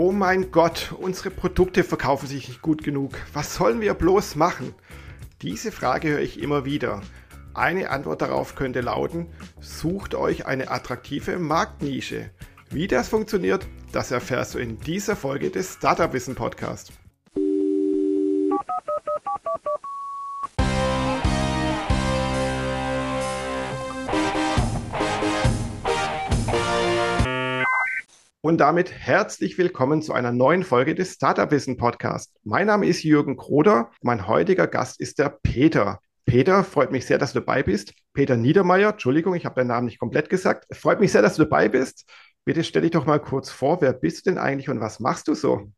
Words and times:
Oh 0.00 0.12
mein 0.12 0.52
Gott, 0.52 0.94
unsere 0.96 1.28
Produkte 1.28 1.82
verkaufen 1.82 2.28
sich 2.28 2.46
nicht 2.46 2.62
gut 2.62 2.84
genug. 2.84 3.14
Was 3.32 3.56
sollen 3.56 3.80
wir 3.80 3.94
bloß 3.94 4.36
machen? 4.36 4.72
Diese 5.42 5.72
Frage 5.72 6.10
höre 6.10 6.20
ich 6.20 6.40
immer 6.40 6.64
wieder. 6.64 7.02
Eine 7.52 7.90
Antwort 7.90 8.22
darauf 8.22 8.54
könnte 8.54 8.80
lauten, 8.80 9.26
sucht 9.58 10.14
euch 10.14 10.46
eine 10.46 10.70
attraktive 10.70 11.40
Marktnische. 11.40 12.30
Wie 12.70 12.86
das 12.86 13.08
funktioniert, 13.08 13.66
das 13.90 14.12
erfährst 14.12 14.54
du 14.54 14.60
in 14.60 14.78
dieser 14.78 15.16
Folge 15.16 15.50
des 15.50 15.74
Startup 15.74 16.12
Wissen 16.12 16.36
Podcast. 16.36 16.92
Und 28.40 28.58
damit 28.58 28.92
herzlich 28.92 29.58
willkommen 29.58 30.00
zu 30.00 30.12
einer 30.12 30.30
neuen 30.30 30.62
Folge 30.62 30.94
des 30.94 31.14
Startup 31.14 31.50
Wissen 31.50 31.76
Podcast. 31.76 32.32
Mein 32.44 32.68
Name 32.68 32.86
ist 32.86 33.02
Jürgen 33.02 33.36
Kroder. 33.36 33.90
Mein 34.00 34.28
heutiger 34.28 34.68
Gast 34.68 35.00
ist 35.00 35.18
der 35.18 35.36
Peter. 35.42 35.98
Peter, 36.24 36.62
freut 36.62 36.92
mich 36.92 37.04
sehr, 37.04 37.18
dass 37.18 37.32
du 37.32 37.40
dabei 37.40 37.64
bist. 37.64 37.94
Peter 38.12 38.36
Niedermeyer, 38.36 38.90
Entschuldigung, 38.90 39.34
ich 39.34 39.44
habe 39.44 39.56
deinen 39.56 39.66
Namen 39.66 39.86
nicht 39.86 39.98
komplett 39.98 40.30
gesagt. 40.30 40.72
Freut 40.72 41.00
mich 41.00 41.10
sehr, 41.10 41.20
dass 41.20 41.34
du 41.34 41.42
dabei 41.42 41.68
bist. 41.68 42.08
Bitte 42.44 42.62
stell 42.62 42.82
dich 42.82 42.92
doch 42.92 43.06
mal 43.06 43.18
kurz 43.18 43.50
vor, 43.50 43.80
wer 43.80 43.92
bist 43.92 44.24
du 44.24 44.30
denn 44.30 44.38
eigentlich 44.38 44.68
und 44.68 44.78
was 44.78 45.00
machst 45.00 45.26
du 45.26 45.34
so? 45.34 45.72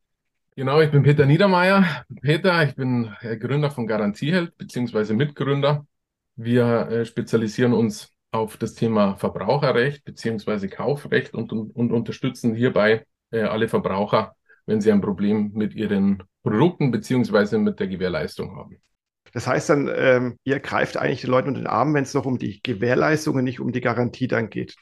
Genau, 0.54 0.82
ich 0.82 0.90
bin 0.90 1.02
Peter 1.02 1.24
Niedermeyer. 1.24 2.04
Peter, 2.20 2.62
ich 2.62 2.74
bin 2.74 3.10
Gründer 3.40 3.70
von 3.70 3.86
Garantieheld 3.86 4.54
beziehungsweise 4.58 5.14
Mitgründer. 5.14 5.86
Wir 6.36 6.88
äh, 6.90 7.06
spezialisieren 7.06 7.72
uns 7.72 8.12
auf 8.32 8.56
das 8.56 8.74
Thema 8.74 9.16
Verbraucherrecht 9.16 10.04
beziehungsweise 10.04 10.68
Kaufrecht 10.68 11.34
und, 11.34 11.52
und, 11.52 11.74
und 11.74 11.92
unterstützen 11.92 12.54
hierbei 12.54 13.04
äh, 13.30 13.42
alle 13.42 13.68
Verbraucher, 13.68 14.34
wenn 14.66 14.80
sie 14.80 14.92
ein 14.92 15.00
Problem 15.00 15.52
mit 15.54 15.74
ihren 15.74 16.22
Produkten 16.42 16.90
beziehungsweise 16.90 17.58
mit 17.58 17.80
der 17.80 17.88
Gewährleistung 17.88 18.56
haben. 18.56 18.78
Das 19.32 19.46
heißt 19.46 19.70
dann, 19.70 19.90
ähm, 19.94 20.36
ihr 20.44 20.60
greift 20.60 20.96
eigentlich 20.96 21.20
den 21.20 21.30
Leuten 21.30 21.48
unter 21.48 21.60
den 21.60 21.66
Arm, 21.66 21.94
wenn 21.94 22.02
es 22.02 22.14
noch 22.14 22.26
um 22.26 22.38
die 22.38 22.60
Gewährleistung 22.62 23.36
und 23.36 23.44
nicht 23.44 23.60
um 23.60 23.72
die 23.72 23.80
Garantie 23.80 24.26
dann 24.26 24.50
geht. 24.50 24.74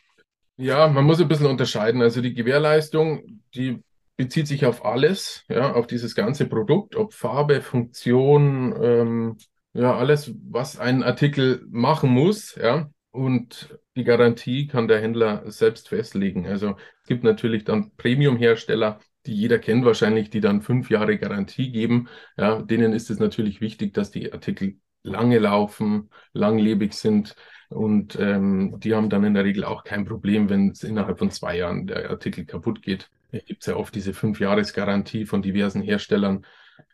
Ja, 0.57 0.89
man 0.89 1.05
muss 1.05 1.21
ein 1.21 1.29
bisschen 1.29 1.47
unterscheiden. 1.47 2.03
Also 2.03 2.21
die 2.21 2.35
Gewährleistung, 2.35 3.43
die 3.55 3.83
bezieht 4.17 4.49
sich 4.49 4.67
auf 4.67 4.85
alles, 4.85 5.45
ja, 5.49 5.73
auf 5.73 5.87
dieses 5.87 6.15
ganze 6.15 6.47
Produkt, 6.47 6.97
ob 6.97 7.13
Farbe, 7.15 7.63
Funktion, 7.63 8.75
ähm, 8.83 9.37
ja, 9.75 9.95
alles, 9.97 10.35
was 10.51 10.79
ein 10.79 11.03
Artikel 11.03 11.65
machen 11.71 12.11
muss, 12.11 12.57
ja. 12.57 12.91
Und 13.11 13.79
die 13.97 14.05
Garantie 14.05 14.67
kann 14.67 14.87
der 14.87 15.01
Händler 15.01 15.51
selbst 15.51 15.89
festlegen. 15.89 16.47
Also 16.47 16.77
es 17.03 17.09
gibt 17.09 17.25
natürlich 17.25 17.65
dann 17.65 17.91
Premium-Hersteller, 17.97 19.01
die 19.27 19.35
jeder 19.35 19.59
kennt 19.59 19.85
wahrscheinlich, 19.85 20.31
die 20.31 20.41
dann 20.41 20.63
fünf 20.63 20.91
Jahre 20.91 21.19
Garantie 21.19 21.73
geben. 21.73 22.09
Ja, 22.37 22.63
denen 22.63 22.93
ist 22.93 23.11
es 23.11 23.19
natürlich 23.19 23.61
wichtig, 23.61 23.95
dass 23.95 24.11
die 24.11 24.33
Artikel 24.33 24.79
lange 25.03 25.39
laufen, 25.39 26.11
langlebig 26.33 26.93
sind. 26.95 27.35
Und 27.71 28.17
ähm, 28.19 28.79
die 28.79 28.95
haben 28.95 29.11
dann 29.11 29.25
in 29.25 29.35
der 29.35 29.45
Regel 29.45 29.65
auch 29.65 29.85
kein 29.85 30.05
Problem, 30.05 30.49
wenn 30.49 30.71
es 30.71 30.85
innerhalb 30.85 31.19
von 31.19 31.31
zwei 31.31 31.59
Jahren 31.59 31.87
der 31.87 32.11
Artikel 32.11 32.45
kaputt 32.45 32.83
geht. 32.83 33.11
Es 33.31 33.45
gibt 33.45 33.67
ja 33.67 33.77
oft 33.77 33.95
diese 33.95 34.15
Fünf-Jahres-Garantie 34.15 35.27
von 35.27 35.43
diversen 35.43 35.83
Herstellern. 35.83 36.47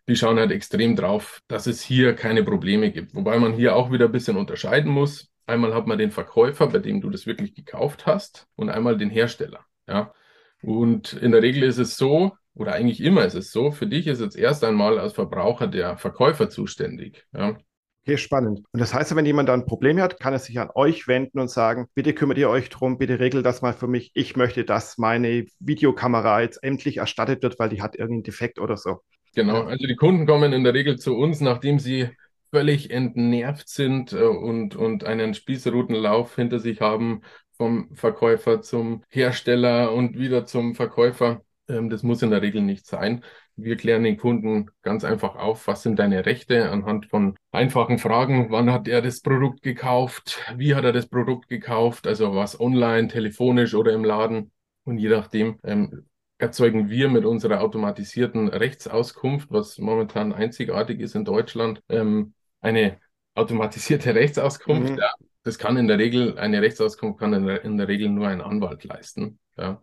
Die 0.08 0.16
schauen 0.16 0.38
halt 0.38 0.50
extrem 0.50 0.96
drauf, 0.96 1.40
dass 1.46 1.66
es 1.66 1.80
hier 1.80 2.14
keine 2.14 2.42
Probleme 2.42 2.90
gibt. 2.90 3.14
Wobei 3.14 3.38
man 3.38 3.52
hier 3.52 3.76
auch 3.76 3.92
wieder 3.92 4.06
ein 4.06 4.12
bisschen 4.12 4.36
unterscheiden 4.36 4.90
muss. 4.90 5.30
Einmal 5.46 5.74
hat 5.74 5.86
man 5.86 5.98
den 5.98 6.10
Verkäufer, 6.10 6.68
bei 6.68 6.78
dem 6.78 7.00
du 7.00 7.10
das 7.10 7.26
wirklich 7.26 7.54
gekauft 7.54 8.06
hast, 8.06 8.46
und 8.56 8.70
einmal 8.70 8.96
den 8.96 9.10
Hersteller. 9.10 9.60
Ja. 9.86 10.12
Und 10.62 11.12
in 11.12 11.32
der 11.32 11.42
Regel 11.42 11.62
ist 11.64 11.78
es 11.78 11.96
so, 11.96 12.32
oder 12.54 12.72
eigentlich 12.72 13.02
immer 13.02 13.24
ist 13.24 13.34
es 13.34 13.50
so, 13.50 13.70
für 13.70 13.86
dich 13.86 14.06
ist 14.06 14.20
jetzt 14.20 14.36
erst 14.36 14.64
einmal 14.64 14.98
als 14.98 15.12
Verbraucher 15.12 15.66
der 15.66 15.96
Verkäufer 15.98 16.48
zuständig. 16.48 17.26
Ja. 17.32 17.56
Okay, 18.06 18.18
spannend. 18.18 18.62
Und 18.70 18.80
das 18.80 18.92
heißt, 18.92 19.16
wenn 19.16 19.24
jemand 19.24 19.48
da 19.48 19.54
ein 19.54 19.64
Problem 19.64 19.98
hat, 19.98 20.20
kann 20.20 20.34
er 20.34 20.38
sich 20.38 20.58
an 20.58 20.68
euch 20.74 21.08
wenden 21.08 21.38
und 21.38 21.50
sagen, 21.50 21.88
bitte 21.94 22.12
kümmert 22.12 22.36
ihr 22.36 22.50
euch 22.50 22.68
drum, 22.68 22.98
bitte 22.98 23.18
regelt 23.18 23.46
das 23.46 23.62
mal 23.62 23.72
für 23.72 23.88
mich. 23.88 24.10
Ich 24.12 24.36
möchte, 24.36 24.64
dass 24.64 24.98
meine 24.98 25.46
Videokamera 25.58 26.42
jetzt 26.42 26.62
endlich 26.62 26.98
erstattet 26.98 27.42
wird, 27.42 27.58
weil 27.58 27.70
die 27.70 27.80
hat 27.80 27.96
irgendeinen 27.96 28.24
Defekt 28.24 28.58
oder 28.58 28.76
so. 28.76 29.00
Genau, 29.34 29.62
also 29.62 29.86
die 29.86 29.96
Kunden 29.96 30.26
kommen 30.26 30.52
in 30.52 30.64
der 30.64 30.74
Regel 30.74 30.98
zu 30.98 31.16
uns, 31.16 31.40
nachdem 31.40 31.78
sie 31.78 32.10
völlig 32.54 32.92
entnervt 32.92 33.68
sind 33.68 34.12
äh, 34.12 34.22
und, 34.22 34.76
und 34.76 35.02
einen 35.02 35.34
Spießrutenlauf 35.34 36.36
hinter 36.36 36.60
sich 36.60 36.80
haben 36.80 37.22
vom 37.56 37.92
Verkäufer 37.96 38.62
zum 38.62 39.02
Hersteller 39.08 39.92
und 39.92 40.16
wieder 40.16 40.46
zum 40.46 40.76
Verkäufer. 40.76 41.42
Ähm, 41.68 41.90
das 41.90 42.04
muss 42.04 42.22
in 42.22 42.30
der 42.30 42.42
Regel 42.42 42.62
nicht 42.62 42.86
sein. 42.86 43.24
Wir 43.56 43.76
klären 43.76 44.04
den 44.04 44.18
Kunden 44.18 44.70
ganz 44.82 45.02
einfach 45.02 45.34
auf, 45.34 45.66
was 45.66 45.82
sind 45.82 45.98
deine 45.98 46.26
Rechte 46.26 46.70
anhand 46.70 47.06
von 47.06 47.36
einfachen 47.50 47.98
Fragen. 47.98 48.52
Wann 48.52 48.72
hat 48.72 48.86
er 48.86 49.02
das 49.02 49.20
Produkt 49.20 49.62
gekauft? 49.62 50.40
Wie 50.56 50.76
hat 50.76 50.84
er 50.84 50.92
das 50.92 51.08
Produkt 51.08 51.48
gekauft? 51.48 52.06
Also 52.06 52.36
was 52.36 52.60
online, 52.60 53.08
telefonisch 53.08 53.74
oder 53.74 53.92
im 53.92 54.04
Laden. 54.04 54.52
Und 54.84 54.98
je 54.98 55.08
nachdem 55.08 55.58
ähm, 55.64 56.06
erzeugen 56.38 56.88
wir 56.88 57.08
mit 57.08 57.24
unserer 57.24 57.62
automatisierten 57.62 58.46
Rechtsauskunft, 58.46 59.50
was 59.50 59.78
momentan 59.78 60.32
einzigartig 60.32 61.00
ist 61.00 61.16
in 61.16 61.24
Deutschland, 61.24 61.82
ähm, 61.88 62.34
eine 62.64 62.98
automatisierte 63.34 64.14
Rechtsauskunft. 64.14 64.92
Mhm. 64.92 64.98
Ja, 64.98 65.12
das 65.42 65.58
kann 65.58 65.76
in 65.76 65.86
der 65.86 65.98
Regel, 65.98 66.38
eine 66.38 66.62
Rechtsauskunft 66.62 67.20
kann 67.20 67.32
in 67.34 67.46
der, 67.46 67.64
in 67.64 67.76
der 67.76 67.88
Regel 67.88 68.08
nur 68.08 68.26
ein 68.28 68.40
Anwalt 68.40 68.84
leisten. 68.84 69.38
Ja. 69.56 69.80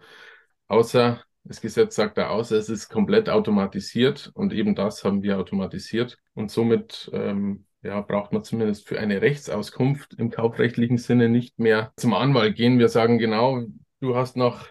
Außer 0.67 1.23
das 1.43 1.61
Gesetz 1.61 1.95
sagt 1.95 2.17
da 2.17 2.29
aus, 2.29 2.51
es 2.51 2.69
ist 2.69 2.89
komplett 2.89 3.29
automatisiert 3.29 4.31
und 4.33 4.53
eben 4.53 4.75
das 4.75 5.03
haben 5.03 5.23
wir 5.23 5.39
automatisiert. 5.39 6.17
Und 6.33 6.51
somit 6.51 7.09
ähm, 7.13 7.65
ja, 7.81 8.01
braucht 8.01 8.31
man 8.31 8.43
zumindest 8.43 8.87
für 8.87 8.99
eine 8.99 9.21
Rechtsauskunft 9.21 10.13
im 10.15 10.29
kaufrechtlichen 10.29 10.97
Sinne 10.97 11.29
nicht 11.29 11.59
mehr 11.59 11.93
zum 11.97 12.13
Anwalt 12.13 12.55
gehen. 12.55 12.79
Wir 12.79 12.89
sagen 12.89 13.17
genau, 13.17 13.63
du 14.01 14.15
hast 14.15 14.37
noch 14.37 14.67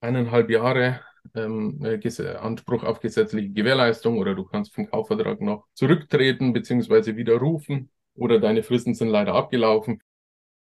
eineinhalb 0.00 0.50
Jahre 0.50 1.00
ähm, 1.34 1.84
äh, 1.84 2.36
Anspruch 2.36 2.84
auf 2.84 3.00
gesetzliche 3.00 3.50
Gewährleistung 3.50 4.18
oder 4.18 4.34
du 4.34 4.44
kannst 4.44 4.74
vom 4.74 4.90
Kaufvertrag 4.90 5.40
noch 5.40 5.66
zurücktreten 5.74 6.52
bzw. 6.52 7.16
widerrufen 7.16 7.90
oder 8.14 8.38
deine 8.40 8.62
Fristen 8.62 8.94
sind 8.94 9.08
leider 9.08 9.34
abgelaufen. 9.34 10.02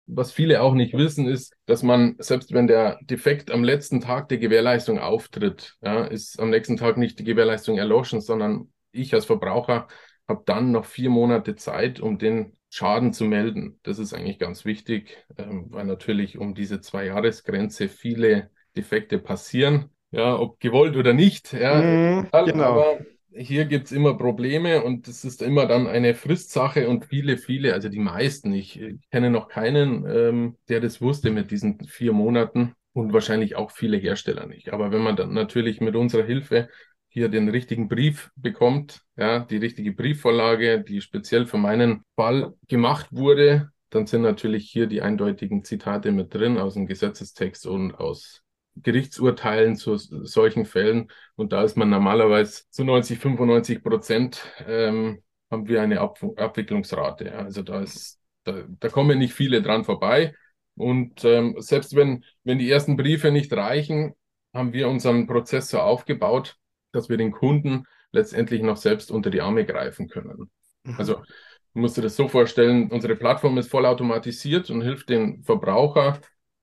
Was 0.07 0.31
viele 0.31 0.61
auch 0.61 0.75
nicht 0.75 0.93
wissen, 0.93 1.27
ist, 1.27 1.55
dass 1.65 1.81
man, 1.81 2.15
selbst 2.19 2.53
wenn 2.53 2.67
der 2.67 2.99
Defekt 3.01 3.49
am 3.49 3.63
letzten 3.63 4.01
Tag 4.01 4.29
der 4.29 4.37
Gewährleistung 4.37 4.99
auftritt, 4.99 5.77
ja, 5.81 6.05
ist 6.05 6.39
am 6.39 6.51
nächsten 6.51 6.77
Tag 6.77 6.97
nicht 6.97 7.17
die 7.17 7.23
Gewährleistung 7.23 7.77
erloschen, 7.77 8.21
sondern 8.21 8.71
ich 8.91 9.13
als 9.13 9.25
Verbraucher 9.25 9.87
habe 10.27 10.43
dann 10.45 10.71
noch 10.71 10.85
vier 10.85 11.09
Monate 11.09 11.55
Zeit, 11.55 11.99
um 11.99 12.17
den 12.17 12.53
Schaden 12.69 13.13
zu 13.13 13.25
melden. 13.25 13.79
Das 13.83 13.99
ist 13.99 14.13
eigentlich 14.13 14.39
ganz 14.39 14.65
wichtig, 14.65 15.25
ähm, 15.37 15.67
weil 15.69 15.85
natürlich 15.85 16.37
um 16.37 16.53
diese 16.55 16.81
Zwei-Jahres-Grenze 16.81 17.89
viele 17.89 18.51
Defekte 18.75 19.17
passieren, 19.17 19.89
ja, 20.11 20.37
ob 20.37 20.59
gewollt 20.59 20.95
oder 20.95 21.13
nicht. 21.13 21.53
Ja, 21.53 21.81
mm, 21.81 22.29
genau. 22.31 22.63
Aber 22.63 22.99
hier 23.35 23.65
gibt 23.65 23.87
es 23.87 23.91
immer 23.91 24.17
Probleme 24.17 24.83
und 24.83 25.07
es 25.07 25.25
ist 25.25 25.41
immer 25.41 25.65
dann 25.65 25.87
eine 25.87 26.13
Fristsache 26.15 26.87
und 26.87 27.05
viele, 27.05 27.37
viele, 27.37 27.73
also 27.73 27.89
die 27.89 27.99
meisten, 27.99 28.53
ich, 28.53 28.79
ich 28.79 29.09
kenne 29.09 29.29
noch 29.29 29.49
keinen, 29.49 30.05
ähm, 30.07 30.57
der 30.69 30.79
das 30.79 31.01
wusste 31.01 31.31
mit 31.31 31.51
diesen 31.51 31.79
vier 31.85 32.13
Monaten 32.13 32.73
und 32.93 33.11
wahrscheinlich 33.11 33.55
auch 33.55 33.71
viele 33.71 33.97
Hersteller 33.97 34.45
nicht. 34.47 34.71
Aber 34.71 34.91
wenn 34.91 35.01
man 35.01 35.17
dann 35.17 35.33
natürlich 35.33 35.81
mit 35.81 35.95
unserer 35.95 36.23
Hilfe 36.23 36.69
hier 37.09 37.29
den 37.29 37.49
richtigen 37.49 37.87
Brief 37.87 38.31
bekommt, 38.35 39.01
ja, 39.17 39.39
die 39.39 39.57
richtige 39.57 39.91
Briefvorlage, 39.91 40.81
die 40.81 41.01
speziell 41.01 41.45
für 41.45 41.57
meinen 41.57 42.03
Fall 42.15 42.53
gemacht 42.67 43.07
wurde, 43.11 43.69
dann 43.89 44.07
sind 44.07 44.21
natürlich 44.21 44.69
hier 44.69 44.87
die 44.87 45.01
eindeutigen 45.01 45.63
Zitate 45.63 46.11
mit 46.11 46.33
drin 46.33 46.57
aus 46.57 46.73
dem 46.73 46.87
Gesetzestext 46.87 47.67
und 47.67 47.93
aus 47.95 48.44
Gerichtsurteilen 48.75 49.75
zu 49.75 49.97
solchen 49.97 50.65
Fällen. 50.65 51.11
Und 51.35 51.53
da 51.53 51.63
ist 51.63 51.77
man 51.77 51.89
normalerweise 51.89 52.63
zu 52.69 52.83
90, 52.83 53.19
95 53.19 53.83
Prozent 53.83 54.41
ähm, 54.67 55.21
haben 55.49 55.67
wir 55.67 55.81
eine 55.81 56.01
Ab 56.01 56.19
Abwicklungsrate. 56.35 57.33
Also 57.33 57.61
da 57.61 57.81
ist, 57.81 58.19
da, 58.43 58.63
da 58.67 58.89
kommen 58.89 59.17
nicht 59.17 59.33
viele 59.33 59.61
dran 59.61 59.85
vorbei. 59.85 60.35
Und 60.75 61.23
ähm, 61.23 61.55
selbst 61.59 61.95
wenn, 61.95 62.25
wenn 62.43 62.59
die 62.59 62.69
ersten 62.69 62.97
Briefe 62.97 63.31
nicht 63.31 63.53
reichen, 63.53 64.13
haben 64.53 64.73
wir 64.73 64.89
unseren 64.89 65.27
Prozess 65.27 65.69
so 65.69 65.79
aufgebaut, 65.79 66.57
dass 66.91 67.09
wir 67.09 67.17
den 67.17 67.31
Kunden 67.31 67.85
letztendlich 68.11 68.61
noch 68.61 68.77
selbst 68.77 69.11
unter 69.11 69.29
die 69.29 69.41
Arme 69.41 69.65
greifen 69.65 70.07
können. 70.07 70.49
Mhm. 70.83 70.95
Also 70.97 71.15
du 71.15 71.79
musst 71.79 71.97
dir 71.97 72.01
das 72.01 72.15
so 72.15 72.27
vorstellen, 72.27 72.89
unsere 72.91 73.15
Plattform 73.15 73.57
ist 73.57 73.69
vollautomatisiert 73.69 74.69
und 74.69 74.81
hilft 74.81 75.09
dem 75.09 75.43
Verbraucher, 75.43 76.19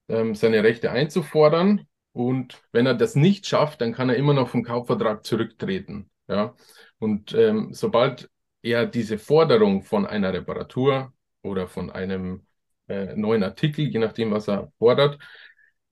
ähm, 0.08 0.34
seine 0.34 0.62
Rechte 0.62 0.90
einzufordern 0.90 1.86
und 2.12 2.62
wenn 2.72 2.86
er 2.86 2.94
das 2.94 3.14
nicht 3.14 3.46
schafft, 3.46 3.80
dann 3.80 3.92
kann 3.92 4.10
er 4.10 4.16
immer 4.16 4.34
noch 4.34 4.48
vom 4.48 4.62
Kaufvertrag 4.62 5.24
zurücktreten. 5.24 6.10
Ja? 6.28 6.54
Und 6.98 7.34
ähm, 7.34 7.70
sobald 7.72 8.30
er 8.62 8.86
diese 8.86 9.18
Forderung 9.18 9.82
von 9.82 10.06
einer 10.06 10.32
Reparatur 10.32 11.12
oder 11.42 11.66
von 11.66 11.90
einem 11.90 12.46
äh, 12.88 13.16
neuen 13.16 13.42
Artikel, 13.42 13.86
je 13.86 13.98
nachdem, 13.98 14.30
was 14.30 14.48
er 14.48 14.72
fordert, 14.78 15.18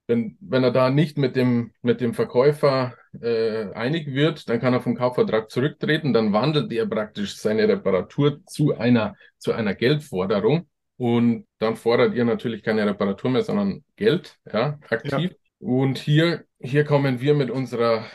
wenn, 0.07 0.37
wenn 0.41 0.63
er 0.63 0.71
da 0.71 0.89
nicht 0.89 1.17
mit 1.17 1.35
dem, 1.35 1.71
mit 1.81 2.01
dem 2.01 2.13
Verkäufer 2.13 2.95
äh, 3.21 3.71
einig 3.73 4.07
wird, 4.07 4.49
dann 4.49 4.59
kann 4.59 4.73
er 4.73 4.81
vom 4.81 4.95
Kaufvertrag 4.95 5.49
zurücktreten, 5.49 6.13
dann 6.13 6.33
wandelt 6.33 6.71
er 6.71 6.85
praktisch 6.85 7.37
seine 7.37 7.67
Reparatur 7.67 8.45
zu 8.45 8.77
einer, 8.77 9.15
zu 9.37 9.53
einer 9.53 9.73
Geldforderung 9.73 10.67
und 10.97 11.47
dann 11.59 11.75
fordert 11.75 12.13
ihr 12.13 12.25
natürlich 12.25 12.61
keine 12.61 12.85
Reparatur 12.85 13.31
mehr, 13.31 13.41
sondern 13.41 13.83
Geld, 13.95 14.37
ja, 14.51 14.79
aktiv. 14.89 15.31
Ja. 15.31 15.37
Und 15.61 15.99
hier, 15.99 16.45
hier 16.59 16.83
kommen 16.85 17.21
wir 17.21 17.35
mit 17.35 17.51
unserer, 17.51 18.07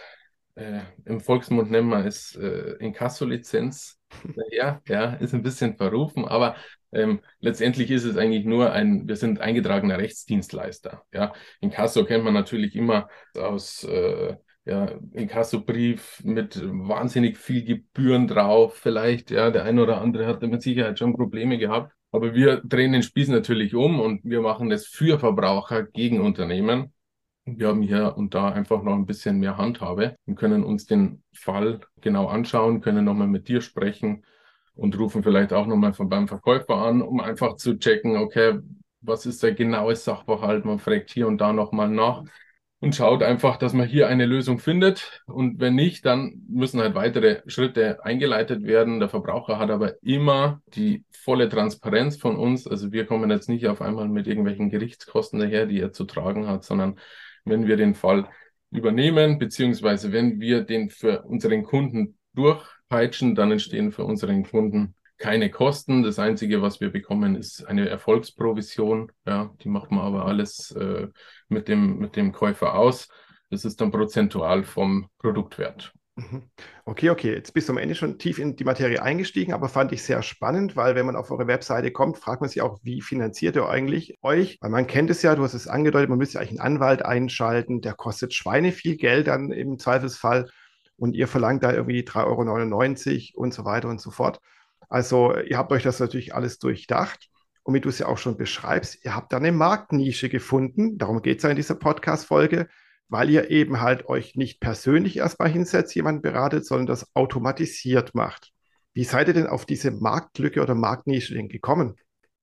äh, 0.56 0.80
im 1.04 1.20
Volksmund 1.20 1.70
nennen 1.70 1.88
wir 1.88 2.04
es 2.04 2.34
äh, 2.34 2.74
Inkasso-Lizenz 2.80 4.00
daher, 4.34 4.82
ja, 4.88 5.14
ist 5.14 5.32
ein 5.32 5.44
bisschen 5.44 5.76
verrufen, 5.76 6.24
aber 6.24 6.56
ähm, 6.90 7.20
letztendlich 7.38 7.92
ist 7.92 8.02
es 8.02 8.16
eigentlich 8.16 8.44
nur 8.44 8.72
ein, 8.72 9.06
wir 9.06 9.14
sind 9.14 9.40
eingetragener 9.40 9.96
Rechtsdienstleister. 9.98 11.04
Ja, 11.12 11.34
Inkasso 11.60 12.04
kennt 12.04 12.24
man 12.24 12.34
natürlich 12.34 12.74
immer 12.74 13.08
aus 13.38 13.84
äh, 13.84 14.34
ja, 14.64 14.98
Inkassobrief 15.12 16.20
mit 16.24 16.60
wahnsinnig 16.60 17.38
viel 17.38 17.64
Gebühren 17.64 18.26
drauf. 18.26 18.74
Vielleicht, 18.74 19.30
ja, 19.30 19.50
der 19.52 19.62
eine 19.62 19.82
oder 19.82 20.00
andere 20.00 20.26
hat 20.26 20.42
mit 20.42 20.62
Sicherheit 20.62 20.98
schon 20.98 21.14
Probleme 21.14 21.58
gehabt. 21.58 21.92
Aber 22.10 22.34
wir 22.34 22.60
drehen 22.64 22.92
den 22.92 23.04
Spieß 23.04 23.28
natürlich 23.28 23.76
um 23.76 24.00
und 24.00 24.24
wir 24.24 24.40
machen 24.40 24.68
das 24.68 24.86
für 24.86 25.20
Verbraucher 25.20 25.84
gegen 25.84 26.20
Unternehmen. 26.20 26.92
Wir 27.48 27.68
haben 27.68 27.82
hier 27.82 28.16
und 28.16 28.34
da 28.34 28.48
einfach 28.50 28.82
noch 28.82 28.94
ein 28.94 29.06
bisschen 29.06 29.38
mehr 29.38 29.56
Handhabe 29.56 30.16
und 30.26 30.34
können 30.34 30.64
uns 30.64 30.86
den 30.86 31.22
Fall 31.32 31.80
genau 32.00 32.26
anschauen, 32.26 32.80
können 32.80 33.04
nochmal 33.04 33.28
mit 33.28 33.46
dir 33.46 33.60
sprechen 33.60 34.24
und 34.74 34.98
rufen 34.98 35.22
vielleicht 35.22 35.52
auch 35.52 35.66
nochmal 35.66 35.94
von 35.94 36.08
beim 36.08 36.26
Verkäufer 36.26 36.74
an, 36.76 37.02
um 37.02 37.20
einfach 37.20 37.54
zu 37.54 37.78
checken, 37.78 38.16
okay, 38.16 38.58
was 39.00 39.26
ist 39.26 39.44
der 39.44 39.54
genaue 39.54 39.94
Sachverhalt? 39.94 40.64
Man 40.64 40.80
fragt 40.80 41.10
hier 41.10 41.28
und 41.28 41.40
da 41.40 41.52
nochmal 41.52 41.88
nach 41.88 42.24
und 42.80 42.94
schaut 42.96 43.22
einfach, 43.22 43.56
dass 43.56 43.72
man 43.72 43.86
hier 43.86 44.08
eine 44.08 44.26
Lösung 44.26 44.58
findet. 44.58 45.22
Und 45.26 45.60
wenn 45.60 45.76
nicht, 45.76 46.04
dann 46.04 46.42
müssen 46.48 46.80
halt 46.80 46.94
weitere 46.94 47.42
Schritte 47.46 48.04
eingeleitet 48.04 48.64
werden. 48.64 48.98
Der 48.98 49.08
Verbraucher 49.08 49.58
hat 49.58 49.70
aber 49.70 50.02
immer 50.02 50.60
die 50.74 51.04
volle 51.10 51.48
Transparenz 51.48 52.16
von 52.16 52.36
uns. 52.36 52.66
Also 52.66 52.92
wir 52.92 53.06
kommen 53.06 53.30
jetzt 53.30 53.48
nicht 53.48 53.66
auf 53.68 53.80
einmal 53.80 54.08
mit 54.08 54.26
irgendwelchen 54.26 54.68
Gerichtskosten 54.68 55.38
daher, 55.38 55.66
die 55.66 55.80
er 55.80 55.92
zu 55.92 56.04
tragen 56.04 56.48
hat, 56.48 56.64
sondern 56.64 56.98
wenn 57.46 57.66
wir 57.66 57.76
den 57.76 57.94
Fall 57.94 58.28
übernehmen, 58.70 59.38
beziehungsweise 59.38 60.12
wenn 60.12 60.40
wir 60.40 60.64
den 60.64 60.90
für 60.90 61.22
unseren 61.22 61.62
Kunden 61.62 62.18
durch 62.34 62.62
peitschen, 62.88 63.34
dann 63.34 63.52
entstehen 63.52 63.92
für 63.92 64.04
unseren 64.04 64.44
Kunden 64.44 64.94
keine 65.18 65.50
Kosten. 65.50 66.02
Das 66.02 66.18
Einzige, 66.18 66.60
was 66.60 66.80
wir 66.80 66.90
bekommen, 66.90 67.36
ist 67.36 67.64
eine 67.64 67.88
Erfolgsprovision. 67.88 69.10
Ja, 69.26 69.54
die 69.62 69.68
macht 69.68 69.90
man 69.90 70.00
aber 70.00 70.26
alles 70.26 70.72
äh, 70.72 71.08
mit, 71.48 71.68
dem, 71.68 71.98
mit 71.98 72.16
dem 72.16 72.32
Käufer 72.32 72.74
aus. 72.74 73.08
Das 73.48 73.64
ist 73.64 73.80
dann 73.80 73.90
prozentual 73.90 74.64
vom 74.64 75.08
Produktwert. 75.18 75.94
Mhm. 76.18 76.44
Okay, 76.86 77.10
okay. 77.10 77.34
Jetzt 77.34 77.52
bist 77.52 77.68
du 77.68 77.74
am 77.74 77.78
Ende 77.78 77.94
schon 77.94 78.18
tief 78.18 78.38
in 78.38 78.56
die 78.56 78.64
Materie 78.64 79.02
eingestiegen, 79.02 79.52
aber 79.52 79.68
fand 79.68 79.92
ich 79.92 80.02
sehr 80.02 80.22
spannend, 80.22 80.74
weil 80.74 80.94
wenn 80.94 81.04
man 81.04 81.14
auf 81.14 81.30
eure 81.30 81.46
Webseite 81.46 81.90
kommt, 81.92 82.16
fragt 82.16 82.40
man 82.40 82.48
sich 82.48 82.62
auch, 82.62 82.78
wie 82.82 83.02
finanziert 83.02 83.54
ihr 83.56 83.68
eigentlich 83.68 84.16
euch? 84.22 84.56
Weil 84.62 84.70
man 84.70 84.86
kennt 84.86 85.10
es 85.10 85.20
ja, 85.20 85.34
du 85.34 85.42
hast 85.42 85.52
es 85.52 85.68
angedeutet, 85.68 86.08
man 86.08 86.18
müsste 86.18 86.38
eigentlich 86.38 86.58
einen 86.58 86.76
Anwalt 86.76 87.04
einschalten, 87.04 87.82
der 87.82 87.92
kostet 87.92 88.32
Schweine 88.32 88.72
viel 88.72 88.96
Geld 88.96 89.26
dann 89.26 89.52
im 89.52 89.78
Zweifelsfall 89.78 90.48
und 90.96 91.14
ihr 91.14 91.28
verlangt 91.28 91.62
da 91.62 91.72
irgendwie 91.72 92.00
3,99 92.00 93.34
Euro 93.34 93.42
und 93.42 93.52
so 93.52 93.66
weiter 93.66 93.88
und 93.88 94.00
so 94.00 94.10
fort. 94.10 94.40
Also 94.88 95.36
ihr 95.36 95.58
habt 95.58 95.72
euch 95.72 95.82
das 95.82 96.00
natürlich 96.00 96.34
alles 96.34 96.58
durchdacht. 96.58 97.28
Und 97.62 97.74
wie 97.74 97.80
du 97.80 97.88
es 97.88 97.98
ja 97.98 98.06
auch 98.06 98.16
schon 98.16 98.36
beschreibst, 98.36 99.04
ihr 99.04 99.16
habt 99.16 99.32
da 99.32 99.38
eine 99.38 99.50
Marktnische 99.50 100.28
gefunden. 100.28 100.98
Darum 100.98 101.20
geht 101.20 101.38
es 101.38 101.42
ja 101.42 101.50
in 101.50 101.56
dieser 101.56 101.74
Podcast-Folge, 101.74 102.68
weil 103.08 103.30
ihr 103.30 103.50
eben 103.50 103.80
halt 103.80 104.08
euch 104.08 104.34
nicht 104.34 104.60
persönlich 104.60 105.16
erstmal 105.16 105.48
hinsetzt, 105.48 105.94
jemanden 105.94 106.22
beratet, 106.22 106.66
sondern 106.66 106.86
das 106.86 107.14
automatisiert 107.14 108.14
macht. 108.14 108.52
Wie 108.94 109.04
seid 109.04 109.28
ihr 109.28 109.34
denn 109.34 109.46
auf 109.46 109.66
diese 109.66 109.90
Marktlücke 109.90 110.62
oder 110.62 110.74
Marktnische 110.74 111.34
denn 111.34 111.48
gekommen? 111.48 111.96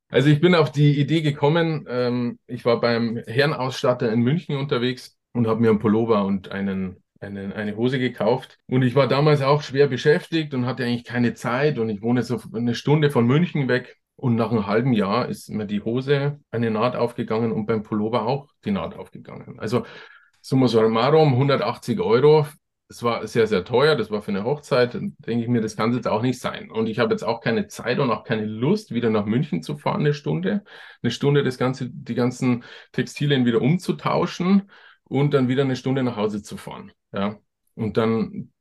Also 0.10 0.30
ich 0.30 0.40
bin 0.40 0.54
auf 0.54 0.72
die 0.72 1.00
Idee 1.00 1.22
gekommen, 1.22 1.86
ähm, 1.90 2.40
ich 2.46 2.66
war 2.66 2.80
beim 2.80 3.18
Herrenausstatter 3.26 4.12
in 4.12 4.22
München 4.22 4.58
unterwegs 4.58 5.18
und 5.32 5.48
habe 5.48 5.60
mir 5.60 5.72
einen 5.72 5.80
Pullover 5.80 6.26
und 6.26 6.52
einen 6.52 7.04
eine, 7.24 7.56
eine 7.56 7.76
Hose 7.76 8.00
gekauft. 8.00 8.60
Und 8.68 8.84
ich 8.84 8.96
war 8.96 9.08
damals 9.08 9.42
auch 9.42 9.62
schwer 9.62 9.88
beschäftigt 9.88 10.54
und 10.54 10.66
hatte 10.66 10.84
eigentlich 10.84 11.06
keine 11.06 11.34
Zeit. 11.34 11.80
Und 11.80 11.90
ich 11.90 12.02
wohne 12.02 12.22
so 12.24 12.42
eine 12.54 12.76
Stunde 12.76 13.10
von 13.10 13.26
München 13.26 13.68
weg. 13.68 13.98
Und 14.16 14.36
nach 14.36 14.52
einem 14.52 14.68
halben 14.68 14.94
Jahr 14.94 15.28
ist 15.28 15.50
mir 15.50 15.66
die 15.66 15.82
Hose 15.82 16.40
eine 16.52 16.70
Naht 16.70 16.96
aufgegangen 16.96 17.52
und 17.52 17.66
beim 17.66 17.82
Pullover 17.82 18.28
auch 18.28 18.50
die 18.64 18.72
Naht 18.72 18.96
aufgegangen. 18.96 19.60
Also 19.60 19.86
summa 20.44 20.68
summarum 20.68 21.34
180 21.34 22.00
Euro. 22.02 22.46
Das 22.90 23.02
war 23.02 23.26
sehr, 23.26 23.48
sehr 23.48 23.64
teuer. 23.64 23.96
Das 23.96 24.12
war 24.12 24.22
für 24.22 24.32
eine 24.32 24.44
Hochzeit. 24.44 24.94
Denke 24.94 25.42
ich 25.42 25.48
mir, 25.48 25.62
das 25.62 25.78
kann 25.78 25.90
es 25.90 25.96
jetzt 25.96 26.08
auch 26.08 26.22
nicht 26.22 26.40
sein. 26.40 26.70
Und 26.70 26.88
ich 26.88 27.00
habe 27.00 27.14
jetzt 27.14 27.24
auch 27.24 27.40
keine 27.40 27.68
Zeit 27.68 27.98
und 28.00 28.12
auch 28.12 28.24
keine 28.24 28.46
Lust, 28.46 28.94
wieder 28.94 29.10
nach 29.10 29.26
München 29.26 29.64
zu 29.64 29.78
fahren, 29.78 30.02
eine 30.02 30.14
Stunde. 30.14 30.64
Eine 31.02 31.12
Stunde 31.12 31.44
das 31.44 31.58
ganze, 31.58 31.90
die 31.90 32.14
ganzen 32.14 32.64
Textilien 32.92 33.46
wieder 33.46 33.62
umzutauschen 33.62 34.70
und 35.06 35.34
dann 35.34 35.48
wieder 35.48 35.64
eine 35.64 35.78
Stunde 35.78 36.04
nach 36.04 36.18
Hause 36.18 36.44
zu 36.44 36.58
fahren. 36.58 36.92
Ja. 37.14 37.40
Und 37.76 37.98
dann 37.98 38.52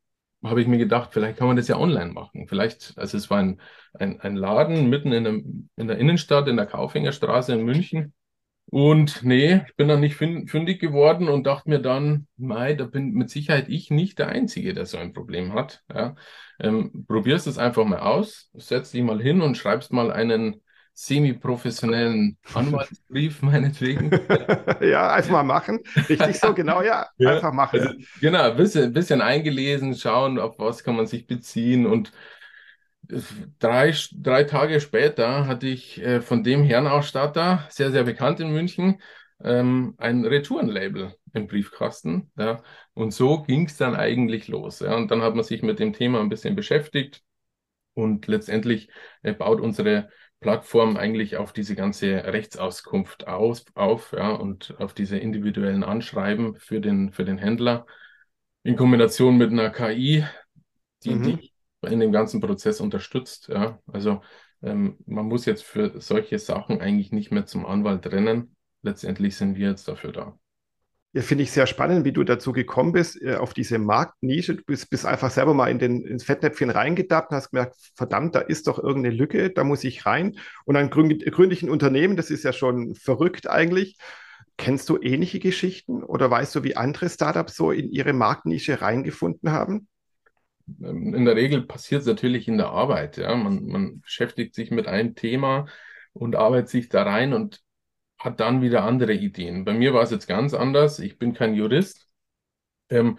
habe 0.44 0.60
ich 0.60 0.68
mir 0.68 0.78
gedacht, 0.78 1.10
vielleicht 1.12 1.38
kann 1.38 1.48
man 1.48 1.56
das 1.56 1.68
ja 1.68 1.76
online 1.76 2.12
machen. 2.12 2.46
Vielleicht, 2.46 2.94
also 2.96 3.16
es 3.16 3.28
war 3.28 3.38
ein, 3.38 3.60
ein, 3.94 4.20
ein 4.20 4.36
Laden 4.36 4.88
mitten 4.88 5.12
in 5.12 5.24
der, 5.24 5.34
in 5.34 5.88
der 5.88 5.98
Innenstadt, 5.98 6.48
in 6.48 6.56
der 6.56 6.66
Kaufingerstraße 6.66 7.52
in 7.52 7.64
München. 7.64 8.14
Und 8.72 9.22
nee, 9.22 9.60
ich 9.68 9.76
bin 9.76 9.86
dann 9.88 10.00
nicht 10.00 10.16
fündig 10.16 10.80
geworden 10.80 11.28
und 11.28 11.46
dachte 11.46 11.68
mir 11.68 11.78
dann, 11.78 12.26
mei, 12.38 12.72
da 12.72 12.86
bin 12.86 13.12
mit 13.12 13.28
Sicherheit 13.28 13.68
ich 13.68 13.90
nicht 13.90 14.18
der 14.18 14.30
Einzige, 14.30 14.72
der 14.72 14.86
so 14.86 14.96
ein 14.96 15.12
Problem 15.12 15.52
hat. 15.52 15.82
Ja. 15.92 16.14
Ähm, 16.58 17.04
probierst 17.06 17.46
es 17.46 17.58
einfach 17.58 17.84
mal 17.84 17.98
aus, 17.98 18.48
setz 18.54 18.90
dich 18.90 19.02
mal 19.02 19.20
hin 19.20 19.42
und 19.42 19.58
schreibst 19.58 19.92
mal 19.92 20.10
einen 20.10 20.62
semi-professionellen 20.94 22.38
Anwaltsbrief, 22.54 23.42
meinetwegen. 23.42 24.10
ja, 24.80 25.12
einfach 25.12 25.32
mal 25.32 25.42
machen. 25.42 25.80
Richtig 26.08 26.40
so, 26.40 26.54
genau, 26.54 26.80
ja. 26.80 27.08
ja. 27.18 27.34
Einfach 27.34 27.52
machen. 27.52 27.78
Also, 27.78 27.94
genau, 28.22 28.52
ein 28.52 28.56
bisschen, 28.56 28.90
bisschen 28.94 29.20
eingelesen, 29.20 29.94
schauen, 29.94 30.38
auf 30.38 30.58
was 30.58 30.82
kann 30.82 30.96
man 30.96 31.06
sich 31.06 31.26
beziehen. 31.26 31.84
Und 31.84 32.10
drei, 33.58 33.94
drei 34.12 34.44
Tage 34.44 34.80
später 34.80 35.46
hatte 35.46 35.66
ich 35.66 36.00
äh, 36.00 36.20
von 36.20 36.42
dem 36.42 36.62
Herrenausstatter, 36.62 37.66
sehr, 37.70 37.90
sehr 37.90 38.04
bekannt 38.04 38.40
in 38.40 38.52
München, 38.52 39.00
ähm, 39.42 39.94
ein 39.98 40.24
Retourenlabel 40.24 41.14
im 41.32 41.46
Briefkasten. 41.46 42.30
Ja. 42.36 42.62
Und 42.94 43.12
so 43.12 43.42
ging 43.42 43.66
es 43.66 43.76
dann 43.76 43.94
eigentlich 43.94 44.48
los. 44.48 44.80
Ja. 44.80 44.96
Und 44.96 45.10
dann 45.10 45.22
hat 45.22 45.34
man 45.34 45.44
sich 45.44 45.62
mit 45.62 45.78
dem 45.78 45.92
Thema 45.92 46.20
ein 46.20 46.28
bisschen 46.28 46.54
beschäftigt. 46.54 47.22
Und 47.94 48.26
letztendlich 48.26 48.88
äh, 49.22 49.34
baut 49.34 49.60
unsere 49.60 50.08
Plattform 50.40 50.96
eigentlich 50.96 51.36
auf 51.36 51.52
diese 51.52 51.74
ganze 51.74 52.24
Rechtsauskunft 52.24 53.28
aus, 53.28 53.64
auf 53.74 54.12
ja, 54.12 54.30
und 54.30 54.74
auf 54.78 54.92
diese 54.92 55.18
individuellen 55.18 55.84
Anschreiben 55.84 56.56
für 56.56 56.80
den, 56.80 57.12
für 57.12 57.24
den 57.24 57.38
Händler 57.38 57.86
in 58.64 58.76
Kombination 58.76 59.36
mit 59.36 59.50
einer 59.50 59.70
KI, 59.70 60.24
die, 61.04 61.14
mhm. 61.14 61.22
die 61.22 61.51
in 61.82 62.00
dem 62.00 62.12
ganzen 62.12 62.40
Prozess 62.40 62.80
unterstützt. 62.80 63.48
Ja. 63.48 63.80
Also 63.86 64.20
ähm, 64.62 64.98
man 65.06 65.26
muss 65.26 65.46
jetzt 65.46 65.64
für 65.64 66.00
solche 66.00 66.38
Sachen 66.38 66.80
eigentlich 66.80 67.12
nicht 67.12 67.32
mehr 67.32 67.46
zum 67.46 67.66
Anwalt 67.66 68.06
rennen. 68.06 68.56
Letztendlich 68.82 69.36
sind 69.36 69.56
wir 69.56 69.70
jetzt 69.70 69.88
dafür 69.88 70.12
da. 70.12 70.38
Ja, 71.14 71.20
finde 71.20 71.44
ich 71.44 71.52
sehr 71.52 71.66
spannend, 71.66 72.06
wie 72.06 72.12
du 72.12 72.24
dazu 72.24 72.52
gekommen 72.52 72.92
bist, 72.92 73.20
äh, 73.20 73.34
auf 73.34 73.52
diese 73.52 73.78
Marktnische. 73.78 74.56
Du 74.56 74.62
bist, 74.64 74.88
bist 74.88 75.04
einfach 75.04 75.30
selber 75.30 75.52
mal 75.52 75.70
in 75.70 75.78
den, 75.78 76.06
ins 76.06 76.24
Fettnäpfchen 76.24 76.70
reingedappt 76.70 77.30
und 77.30 77.36
hast 77.36 77.50
gemerkt, 77.50 77.76
verdammt, 77.94 78.34
da 78.34 78.40
ist 78.40 78.66
doch 78.66 78.78
irgendeine 78.78 79.14
Lücke, 79.14 79.50
da 79.50 79.62
muss 79.62 79.84
ich 79.84 80.06
rein. 80.06 80.38
Und 80.64 80.74
dann 80.74 80.88
gründe, 80.88 81.18
gründe 81.30 81.54
ich 81.54 81.62
ein 81.62 81.68
Unternehmen, 81.68 82.16
das 82.16 82.30
ist 82.30 82.44
ja 82.44 82.54
schon 82.54 82.94
verrückt 82.94 83.50
eigentlich. 83.50 83.98
Kennst 84.56 84.88
du 84.88 84.98
ähnliche 85.02 85.38
Geschichten 85.38 86.02
oder 86.02 86.30
weißt 86.30 86.54
du, 86.54 86.62
wie 86.62 86.76
andere 86.76 87.10
Startups 87.10 87.56
so 87.56 87.72
in 87.72 87.90
ihre 87.90 88.14
Marktnische 88.14 88.80
reingefunden 88.80 89.52
haben? 89.52 89.88
Ähm, 90.82 91.14
in 91.14 91.24
der 91.24 91.36
Regel 91.36 91.62
passiert 91.62 92.02
es 92.02 92.06
natürlich 92.06 92.48
in 92.48 92.58
der 92.58 92.68
Arbeit. 92.68 93.16
Ja? 93.16 93.34
Man, 93.36 93.66
man 93.66 94.00
beschäftigt 94.00 94.54
sich 94.54 94.70
mit 94.70 94.86
einem 94.86 95.14
Thema 95.14 95.66
und 96.12 96.36
arbeitet 96.36 96.68
sich 96.68 96.88
da 96.88 97.02
rein 97.04 97.32
und 97.32 97.62
hat 98.18 98.40
dann 98.40 98.62
wieder 98.62 98.84
andere 98.84 99.14
Ideen. 99.14 99.64
Bei 99.64 99.72
mir 99.74 99.94
war 99.94 100.02
es 100.02 100.10
jetzt 100.10 100.28
ganz 100.28 100.54
anders. 100.54 100.98
Ich 101.00 101.18
bin 101.18 101.34
kein 101.34 101.54
Jurist. 101.54 102.06
Ähm, 102.88 103.18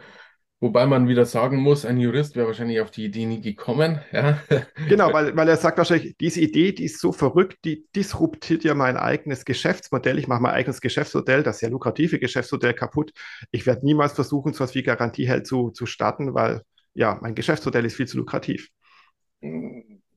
wobei 0.62 0.86
man 0.86 1.10
wieder 1.10 1.26
sagen 1.26 1.58
muss, 1.58 1.86
ein 1.86 1.98
Jurist 1.98 2.38
wäre 2.38 2.48
wahrscheinlich 2.48 2.80
auf 2.80 2.90
die 2.90 3.06
Idee 3.06 3.26
nie 3.26 3.42
gekommen. 3.42 4.00
Ja? 4.14 4.42
Genau, 4.88 5.12
weil, 5.12 5.36
weil 5.36 5.50
er 5.50 5.58
sagt 5.58 5.78
wahrscheinlich, 5.78 6.16
diese 6.18 6.40
Idee, 6.40 6.72
die 6.72 6.86
ist 6.86 7.00
so 7.00 7.12
verrückt, 7.12 7.60
die 7.66 7.86
disruptiert 7.96 8.64
ja 8.64 8.76
mein 8.76 8.96
eigenes 8.96 9.44
Geschäftsmodell. 9.44 10.20
Ich 10.20 10.28
mache 10.28 10.42
mein 10.42 10.54
eigenes 10.54 10.80
Geschäftsmodell, 10.80 11.44
das 11.44 11.60
sehr 11.60 11.70
lukrative 11.70 12.20
Geschäftsmodell 12.20 12.74
kaputt. 12.74 13.12
Ich 13.52 13.66
werde 13.66 13.86
niemals 13.86 14.14
versuchen, 14.14 14.54
so 14.54 14.64
etwas 14.64 14.76
wie 14.76 14.84
Garantieheld 14.84 15.46
zu, 15.48 15.72
zu 15.72 15.86
starten, 15.86 16.34
weil 16.34 16.62
ja, 16.94 17.20
mein 17.22 17.36
Geschäftsmodell 17.36 17.86
ist 17.86 17.96
viel 17.96 18.08
zu 18.08 18.18
lukrativ. 18.18 18.70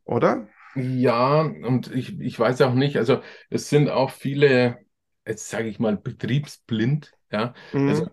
Oder? 0.04 0.49
Ja, 0.75 1.40
und 1.40 1.92
ich, 1.95 2.21
ich 2.21 2.38
weiß 2.38 2.61
auch 2.62 2.75
nicht, 2.75 2.97
also 2.99 3.21
es 3.49 3.68
sind 3.71 3.88
auch 3.88 4.11
viele, 4.11 4.78
jetzt 5.26 5.49
sage 5.49 5.68
ich 5.68 5.78
mal, 5.78 5.97
betriebsblind, 5.97 7.12
Ja, 7.30 7.54
mhm. 7.73 7.88
also 7.88 8.09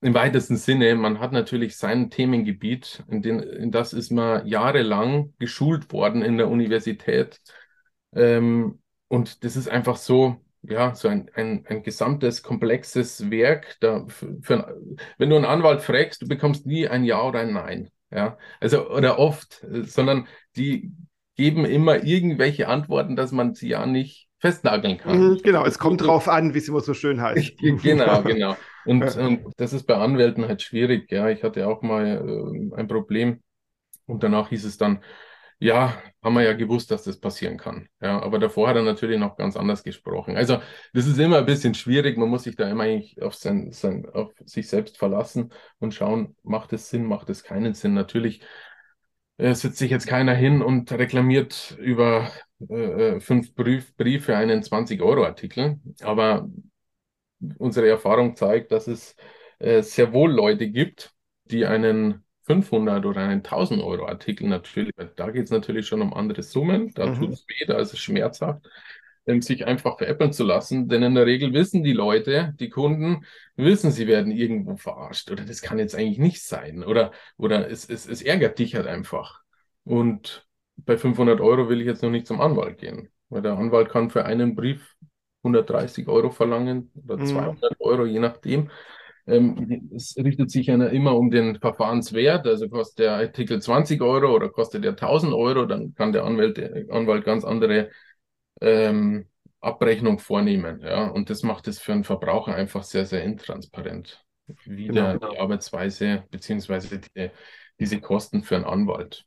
im 0.00 0.14
weitesten 0.14 0.56
Sinne, 0.56 0.94
man 0.94 1.20
hat 1.20 1.32
natürlich 1.32 1.76
sein 1.76 2.10
Themengebiet, 2.10 3.02
in, 3.08 3.22
den, 3.22 3.40
in 3.40 3.70
das 3.70 3.92
ist 3.92 4.10
man 4.10 4.46
jahrelang 4.46 5.34
geschult 5.38 5.92
worden 5.92 6.22
in 6.22 6.36
der 6.36 6.48
Universität. 6.48 7.40
Ähm, 8.14 8.80
und 9.08 9.44
das 9.44 9.56
ist 9.56 9.68
einfach 9.68 9.96
so, 9.96 10.36
ja, 10.62 10.94
so 10.94 11.08
ein, 11.08 11.30
ein, 11.34 11.64
ein 11.66 11.82
gesamtes, 11.82 12.42
komplexes 12.42 13.30
Werk. 13.30 13.76
Da 13.80 14.06
für, 14.06 14.36
für, 14.42 14.76
wenn 15.18 15.30
du 15.30 15.36
einen 15.36 15.44
Anwalt 15.44 15.82
fragst, 15.82 16.22
du 16.22 16.28
bekommst 16.28 16.66
nie 16.66 16.88
ein 16.88 17.04
Ja 17.04 17.22
oder 17.22 17.40
ein 17.40 17.52
Nein. 17.52 17.90
Ja, 18.10 18.38
also, 18.60 18.88
oder 18.90 19.18
oft, 19.18 19.64
sondern 19.82 20.26
die 20.56 20.92
geben 21.36 21.64
immer 21.64 22.04
irgendwelche 22.04 22.68
Antworten, 22.68 23.16
dass 23.16 23.32
man 23.32 23.54
sie 23.54 23.68
ja 23.68 23.84
nicht 23.84 24.28
festnageln 24.38 24.98
kann. 24.98 25.18
Mhm, 25.18 25.40
genau, 25.42 25.64
es 25.64 25.78
kommt 25.78 26.02
drauf 26.02 26.28
an, 26.28 26.54
wie 26.54 26.58
es 26.58 26.68
immer 26.68 26.80
so 26.80 26.94
schön 26.94 27.20
heißt. 27.20 27.54
genau, 27.82 28.22
genau. 28.22 28.56
Und, 28.84 29.16
und, 29.16 29.52
das 29.56 29.72
ist 29.72 29.84
bei 29.86 29.96
Anwälten 29.96 30.46
halt 30.46 30.62
schwierig. 30.62 31.10
Ja, 31.10 31.28
ich 31.28 31.42
hatte 31.42 31.66
auch 31.66 31.82
mal 31.82 32.06
äh, 32.06 32.76
ein 32.76 32.88
Problem 32.88 33.42
und 34.06 34.22
danach 34.22 34.50
hieß 34.50 34.64
es 34.64 34.78
dann, 34.78 35.02
ja, 35.58 36.02
haben 36.22 36.34
wir 36.34 36.42
ja 36.42 36.52
gewusst, 36.52 36.90
dass 36.90 37.04
das 37.04 37.18
passieren 37.18 37.56
kann. 37.56 37.88
Ja, 38.00 38.20
aber 38.20 38.38
davor 38.38 38.68
hat 38.68 38.76
er 38.76 38.82
natürlich 38.82 39.18
noch 39.18 39.36
ganz 39.36 39.56
anders 39.56 39.82
gesprochen. 39.82 40.36
Also, 40.36 40.58
das 40.92 41.06
ist 41.06 41.18
immer 41.18 41.38
ein 41.38 41.46
bisschen 41.46 41.74
schwierig. 41.74 42.18
Man 42.18 42.28
muss 42.28 42.42
sich 42.44 42.56
da 42.56 42.68
immer 42.70 42.84
eigentlich 42.84 43.22
auf, 43.22 43.34
sein, 43.34 43.72
sein, 43.72 44.06
auf 44.12 44.32
sich 44.44 44.68
selbst 44.68 44.98
verlassen 44.98 45.52
und 45.78 45.94
schauen, 45.94 46.36
macht 46.42 46.72
es 46.74 46.90
Sinn, 46.90 47.04
macht 47.04 47.30
es 47.30 47.42
keinen 47.42 47.72
Sinn. 47.74 47.94
Natürlich 47.94 48.42
äh, 49.38 49.54
sitzt 49.54 49.78
sich 49.78 49.90
jetzt 49.90 50.06
keiner 50.06 50.34
hin 50.34 50.60
und 50.62 50.92
reklamiert 50.92 51.76
über 51.80 52.30
äh, 52.68 53.16
äh 53.16 53.20
fünf 53.20 53.54
Brief, 53.54 53.96
Briefe 53.96 54.36
einen 54.36 54.62
20-Euro-Artikel. 54.62 55.80
Aber 56.02 56.48
unsere 57.58 57.88
Erfahrung 57.88 58.36
zeigt, 58.36 58.72
dass 58.72 58.88
es 58.88 59.16
äh, 59.58 59.82
sehr 59.82 60.12
wohl 60.12 60.32
Leute 60.32 60.68
gibt, 60.68 61.14
die 61.44 61.64
einen 61.64 62.25
500 62.46 63.04
oder 63.04 63.20
einen 63.20 63.42
1000 63.42 63.82
Euro 63.82 64.06
Artikel 64.06 64.48
natürlich, 64.48 64.92
da 65.16 65.30
geht 65.30 65.44
es 65.44 65.50
natürlich 65.50 65.86
schon 65.86 66.00
um 66.00 66.14
andere 66.14 66.42
Summen, 66.42 66.92
da 66.94 67.06
mhm. 67.06 67.14
tut 67.16 67.32
es 67.32 67.46
weh, 67.48 67.66
da 67.66 67.78
ist 67.78 67.92
es 67.92 67.98
schmerzhaft, 67.98 68.68
ähm, 69.26 69.42
sich 69.42 69.66
einfach 69.66 69.98
veräppeln 69.98 70.32
zu 70.32 70.44
lassen, 70.44 70.88
denn 70.88 71.02
in 71.02 71.16
der 71.16 71.26
Regel 71.26 71.52
wissen 71.52 71.82
die 71.82 71.92
Leute, 71.92 72.54
die 72.60 72.68
Kunden, 72.68 73.26
wissen, 73.56 73.90
sie 73.90 74.06
werden 74.06 74.30
irgendwo 74.30 74.76
verarscht 74.76 75.30
oder 75.30 75.44
das 75.44 75.60
kann 75.60 75.80
jetzt 75.80 75.96
eigentlich 75.96 76.18
nicht 76.18 76.44
sein 76.44 76.84
oder, 76.84 77.10
oder 77.36 77.68
es, 77.68 77.88
es, 77.88 78.06
es 78.06 78.22
ärgert 78.22 78.58
dich 78.60 78.76
halt 78.76 78.86
einfach. 78.86 79.42
Und 79.84 80.46
bei 80.76 80.96
500 80.96 81.40
Euro 81.40 81.68
will 81.68 81.80
ich 81.80 81.86
jetzt 81.86 82.02
noch 82.02 82.10
nicht 82.10 82.26
zum 82.26 82.40
Anwalt 82.40 82.78
gehen, 82.78 83.10
weil 83.28 83.42
der 83.42 83.58
Anwalt 83.58 83.88
kann 83.88 84.10
für 84.10 84.24
einen 84.24 84.54
Brief 84.54 84.94
130 85.42 86.06
Euro 86.06 86.30
verlangen 86.30 86.92
oder 86.94 87.24
200 87.24 87.60
mhm. 87.60 87.76
Euro, 87.80 88.06
je 88.06 88.20
nachdem. 88.20 88.70
Ähm, 89.26 89.90
es 89.94 90.16
richtet 90.16 90.50
sich 90.50 90.68
ja 90.68 90.76
immer 90.86 91.16
um 91.16 91.30
den 91.30 91.58
Verfahrenswert, 91.58 92.46
also 92.46 92.68
kostet 92.68 93.00
der 93.00 93.14
Artikel 93.14 93.60
20 93.60 94.00
Euro 94.00 94.34
oder 94.34 94.48
kostet 94.48 94.84
der 94.84 94.92
1000 94.92 95.32
Euro, 95.32 95.66
dann 95.66 95.94
kann 95.94 96.12
der 96.12 96.24
Anwalt, 96.24 96.56
der 96.56 96.86
Anwalt 96.90 97.24
ganz 97.24 97.44
andere 97.44 97.90
ähm, 98.60 99.26
Abrechnung 99.60 100.20
vornehmen. 100.20 100.80
Ja? 100.80 101.08
Und 101.08 101.28
das 101.28 101.42
macht 101.42 101.66
es 101.66 101.80
für 101.80 101.92
einen 101.92 102.04
Verbraucher 102.04 102.54
einfach 102.54 102.84
sehr, 102.84 103.04
sehr 103.04 103.24
intransparent, 103.24 104.24
wie 104.64 104.86
genau, 104.86 105.14
genau. 105.14 105.30
die 105.30 105.38
Arbeitsweise 105.38 106.24
beziehungsweise 106.30 107.00
die, 107.00 107.30
diese 107.80 108.00
Kosten 108.00 108.44
für 108.44 108.54
einen 108.54 108.64
Anwalt. 108.64 109.26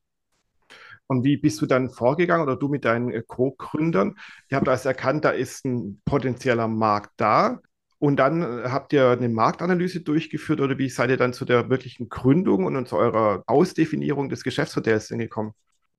Und 1.08 1.24
wie 1.24 1.38
bist 1.38 1.60
du 1.60 1.66
dann 1.66 1.90
vorgegangen 1.90 2.44
oder 2.44 2.56
du 2.56 2.70
mit 2.70 2.86
deinen 2.86 3.26
Co-Gründern? 3.26 4.16
Ihr 4.50 4.58
habt 4.58 4.70
also 4.70 4.90
erkannt, 4.90 5.26
da 5.26 5.32
ist 5.32 5.66
ein 5.66 6.02
potenzieller 6.06 6.68
Markt 6.68 7.14
da. 7.18 7.60
Und 8.00 8.16
dann 8.18 8.42
äh, 8.42 8.70
habt 8.70 8.94
ihr 8.94 9.10
eine 9.10 9.30
Marktanalyse 9.30 10.02
durchgeführt 10.02 10.62
oder 10.62 10.78
wie 10.78 10.90
seid 10.90 11.10
ihr 11.10 11.18
dann 11.18 11.34
zu 11.34 11.46
der 11.46 11.70
wirklichen 11.70 12.10
Gründung 12.10 12.66
und 12.66 12.88
zu 12.88 12.96
eurer 12.96 13.44
Ausdefinierung 13.46 14.30
des 14.30 14.44
Geschäftsmodells 14.44 15.10
gekommen? 15.10 15.54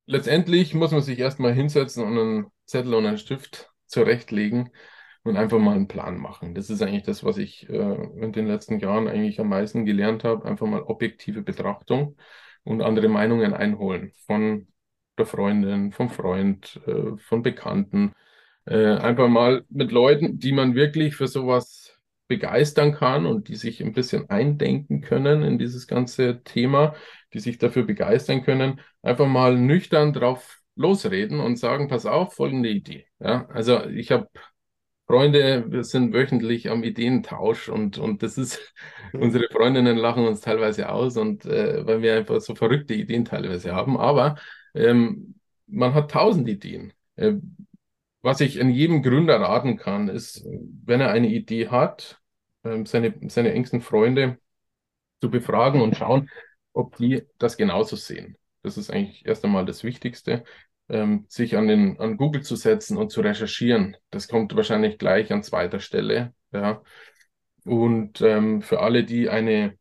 Letztendlich 0.07 0.75
muss 0.75 0.91
man 0.91 1.03
sich 1.03 1.19
erstmal 1.19 1.53
hinsetzen 1.53 2.05
und 2.05 2.19
einen 2.19 2.47
Zettel 2.65 2.95
und 2.95 3.07
einen 3.07 3.19
Stift 3.19 3.71
zurechtlegen 3.87 4.71
und 5.23 5.37
einfach 5.37 5.59
mal 5.59 5.77
einen 5.77 5.89
Plan 5.89 6.19
machen. 6.19 6.55
Das 6.55 6.71
ist 6.71 6.83
eigentlich 6.83 7.03
das, 7.03 7.23
was 7.23 7.37
ich 7.37 7.69
äh, 7.69 8.09
in 8.21 8.33
den 8.33 8.47
letzten 8.47 8.79
Jahren 8.79 9.07
eigentlich 9.07 9.39
am 9.39 9.49
meisten 9.49 9.85
gelernt 9.85 10.25
habe. 10.25 10.47
Einfach 10.47 10.67
mal 10.67 10.83
objektive 10.83 11.43
Betrachtung 11.43 12.17
und 12.65 12.81
andere 12.81 13.09
Meinungen 13.09 13.53
einholen 13.53 14.13
von 14.27 14.69
der 15.19 15.27
Freundin, 15.27 15.93
vom 15.93 16.09
Freund, 16.09 16.81
äh, 16.87 17.17
von 17.19 17.43
Bekannten. 17.43 18.13
Äh, 18.65 18.97
einfach 18.97 19.29
mal 19.29 19.65
mit 19.69 19.93
Leuten, 19.93 20.39
die 20.39 20.53
man 20.53 20.75
wirklich 20.75 21.17
für 21.17 21.29
sowas 21.29 21.90
begeistern 22.31 22.95
kann 22.95 23.27
und 23.27 23.49
die 23.49 23.57
sich 23.57 23.83
ein 23.83 23.93
bisschen 23.93 24.31
eindenken 24.31 25.03
können 25.03 25.43
in 25.43 25.59
dieses 25.59 25.89
ganze 25.89 26.43
Thema, 26.45 26.95
die 27.35 27.41
sich 27.41 27.59
dafür 27.59 27.83
begeistern 27.83 28.43
können, 28.43 28.81
einfach 29.03 29.27
mal 29.27 29.59
nüchtern 29.59 30.13
drauf 30.13 30.61
losreden 30.77 31.41
und 31.41 31.57
sagen, 31.57 31.89
pass 31.89 32.07
auf, 32.07 32.35
folgende 32.35 32.71
Idee. 32.71 33.07
Ja, 33.19 33.47
also 33.49 33.85
ich 33.87 34.13
habe 34.13 34.29
Freunde, 35.09 35.65
wir 35.69 35.83
sind 35.83 36.13
wöchentlich 36.15 36.71
am 36.71 36.85
Ideentausch 36.85 37.69
und, 37.69 37.99
und 37.99 38.23
das 38.23 38.39
ist, 38.39 38.61
unsere 39.13 39.49
Freundinnen 39.51 39.97
lachen 39.97 40.25
uns 40.27 40.41
teilweise 40.41 40.89
aus 40.89 41.17
und 41.17 41.45
äh, 41.47 41.85
weil 41.85 42.01
wir 42.01 42.17
einfach 42.17 42.41
so 42.41 42.55
verrückte 42.55 42.95
Ideen 42.95 43.25
teilweise 43.25 43.75
haben, 43.75 43.97
aber 43.99 44.37
ähm, 44.75 45.35
man 45.67 45.95
hat 45.95 46.13
tausend 46.13 46.49
Ideen. 46.49 46.93
Äh, 47.17 47.35
was 48.23 48.41
ich 48.41 48.57
in 48.57 48.71
jedem 48.71 49.03
Gründer 49.03 49.41
raten 49.41 49.77
kann, 49.77 50.09
ist, 50.09 50.45
wenn 50.85 51.01
er 51.01 51.11
eine 51.11 51.29
Idee 51.29 51.69
hat, 51.69 52.20
seine, 52.63 53.15
seine 53.29 53.53
engsten 53.53 53.81
Freunde 53.81 54.39
zu 55.21 55.31
befragen 55.31 55.81
und 55.81 55.97
schauen, 55.97 56.31
ob 56.73 56.97
die 56.97 57.23
das 57.39 57.57
genauso 57.57 57.97
sehen. 57.97 58.37
Das 58.63 58.77
ist 58.77 58.91
eigentlich 58.91 59.27
erst 59.27 59.45
einmal 59.45 59.65
das 59.67 59.85
Wichtigste, 59.85 60.45
ähm, 60.89 61.25
sich 61.29 61.57
an, 61.57 61.69
den, 61.69 61.99
an 61.99 62.17
Google 62.17 62.43
zu 62.43 62.57
setzen 62.57 62.97
und 62.97 63.11
zu 63.11 63.21
recherchieren. 63.21 63.97
Das 64.11 64.29
kommt 64.29 64.55
wahrscheinlich 64.55 64.99
gleich 64.99 65.33
an 65.33 65.43
zweiter 65.43 65.81
Stelle. 65.81 66.35
Ja. 66.53 66.83
Und 67.65 68.21
ähm, 68.21 68.63
für 68.63 68.81
alle, 68.81 69.05
die 69.05 69.29
eine, 69.29 69.79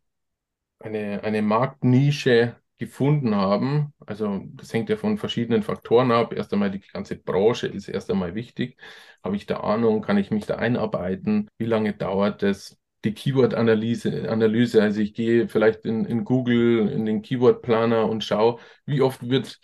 eine, 0.79 1.23
eine 1.23 1.41
Marktnische 1.41 2.58
gefunden 2.79 3.35
haben, 3.35 3.93
also 4.05 4.41
das 4.53 4.73
hängt 4.73 4.89
ja 4.89 4.95
von 4.95 5.17
verschiedenen 5.17 5.61
Faktoren 5.63 6.11
ab. 6.11 6.33
Erst 6.33 6.53
einmal 6.53 6.71
die 6.71 6.79
ganze 6.79 7.17
Branche 7.17 7.67
ist 7.67 7.89
erst 7.89 8.09
einmal 8.09 8.33
wichtig. 8.35 8.77
Habe 9.23 9.35
ich 9.35 9.45
da 9.45 9.59
Ahnung? 9.59 10.01
Kann 10.01 10.17
ich 10.17 10.31
mich 10.31 10.45
da 10.45 10.55
einarbeiten? 10.55 11.49
Wie 11.57 11.65
lange 11.65 11.93
dauert 11.93 12.41
das? 12.41 12.77
Die 13.05 13.13
Keyword-Analyse, 13.13 14.29
Analyse, 14.29 14.81
also 14.81 14.99
ich 14.99 15.13
gehe 15.13 15.47
vielleicht 15.47 15.85
in, 15.85 16.03
in 16.03 16.25
Google, 16.25 16.89
in 16.89 17.05
den 17.05 17.21
Keyword-Planer 17.21 18.09
und 18.09 18.25
schaue, 18.25 18.59
wie 18.85 19.01
oft 19.01 19.29
wird, 19.29 19.59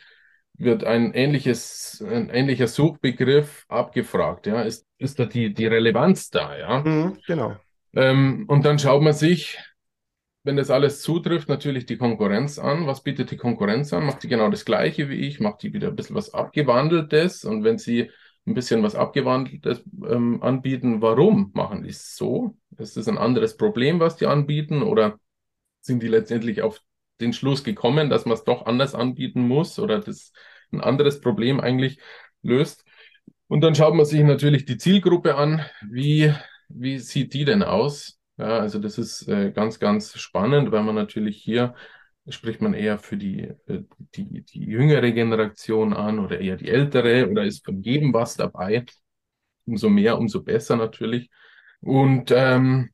wird 0.54 0.86
ein 0.86 1.14
ähnliches, 1.14 2.02
ein 2.08 2.30
ähnlicher 2.30 2.68
Suchbegriff 2.68 3.66
abgefragt. 3.68 4.48
Ja? 4.48 4.62
Ist, 4.62 4.86
ist 4.98 5.20
da 5.20 5.26
die, 5.26 5.54
die 5.54 5.68
Relevanz 5.68 6.30
da? 6.30 6.58
Ja? 6.58 6.80
Mhm, 6.80 7.18
genau. 7.28 7.58
Ähm, 7.94 8.46
und 8.48 8.66
dann 8.66 8.80
schaut 8.80 9.02
man 9.02 9.14
sich, 9.14 9.58
wenn 10.46 10.58
das 10.58 10.70
alles 10.70 11.02
zutrifft, 11.02 11.50
natürlich 11.50 11.88
die 11.88 11.98
Konkurrenz 11.98 12.60
an. 12.60 12.86
Was 12.86 13.02
bietet 13.02 13.32
die 13.32 13.38
Konkurrenz 13.38 13.92
an? 13.94 14.06
Macht 14.06 14.22
die 14.22 14.28
genau 14.28 14.50
das 14.50 14.64
Gleiche 14.64 15.10
wie 15.10 15.16
ich? 15.16 15.40
Macht 15.40 15.64
die 15.64 15.74
wieder 15.74 15.88
ein 15.88 15.96
bisschen 15.96 16.16
was 16.16 16.36
Abgewandeltes? 16.36 17.46
Und 17.46 17.64
wenn 17.64 17.80
sie 17.80 18.12
ein 18.46 18.54
bisschen 18.54 18.84
was 18.84 18.94
Abgewandeltes 18.94 19.84
ähm, 20.08 20.44
anbieten, 20.44 21.02
warum 21.02 21.52
machen 21.56 21.82
die 21.82 21.90
es 21.90 22.16
so? 22.16 22.56
Ist 22.78 22.96
das 22.96 23.08
ein 23.08 23.18
anderes 23.18 23.58
Problem, 23.58 24.00
was 24.00 24.18
die 24.18 24.28
anbieten? 24.28 24.84
Oder 24.84 25.20
sind 25.82 26.04
die 26.04 26.08
letztendlich 26.08 26.62
auf 26.62 26.80
den 27.20 27.34
Schluss 27.34 27.64
gekommen, 27.64 28.12
dass 28.12 28.26
man 28.26 28.36
es 28.36 28.44
doch 28.44 28.68
anders 28.68 28.94
anbieten 28.94 29.48
muss 29.48 29.80
oder 29.80 30.00
das 30.00 30.32
ein 30.72 30.80
anderes 30.80 31.22
Problem 31.22 31.60
eigentlich 31.60 32.00
löst? 32.44 32.86
Und 33.48 33.62
dann 33.62 33.74
schaut 33.74 33.96
man 33.96 34.06
sich 34.06 34.22
natürlich 34.22 34.66
die 34.66 34.78
Zielgruppe 34.78 35.38
an. 35.38 35.66
Wie, 35.90 36.32
wie 36.70 37.00
sieht 37.00 37.34
die 37.34 37.46
denn 37.46 37.64
aus? 37.64 38.15
Ja, 38.38 38.60
also 38.60 38.80
das 38.80 38.98
ist 38.98 39.28
äh, 39.30 39.52
ganz, 39.52 39.80
ganz 39.80 40.18
spannend, 40.18 40.72
weil 40.72 40.84
man 40.84 40.96
natürlich 40.96 41.38
hier 41.42 41.74
spricht 42.28 42.62
man 42.62 42.74
eher 42.74 42.98
für 42.98 43.18
die, 43.18 43.42
äh, 43.68 43.84
die, 44.16 44.42
die 44.44 44.66
jüngere 44.66 45.12
Generation 45.12 45.94
an 45.94 46.20
oder 46.20 46.40
eher 46.42 46.58
die 46.58 46.70
ältere 46.70 47.30
oder 47.30 47.44
ist 47.46 47.64
von 47.66 47.82
jedem 47.82 48.14
was 48.14 48.36
dabei. 48.36 48.86
Umso 49.66 49.90
mehr, 49.90 50.18
umso 50.20 50.44
besser 50.44 50.76
natürlich. 50.76 51.30
Und 51.82 52.32
ähm, 52.32 52.90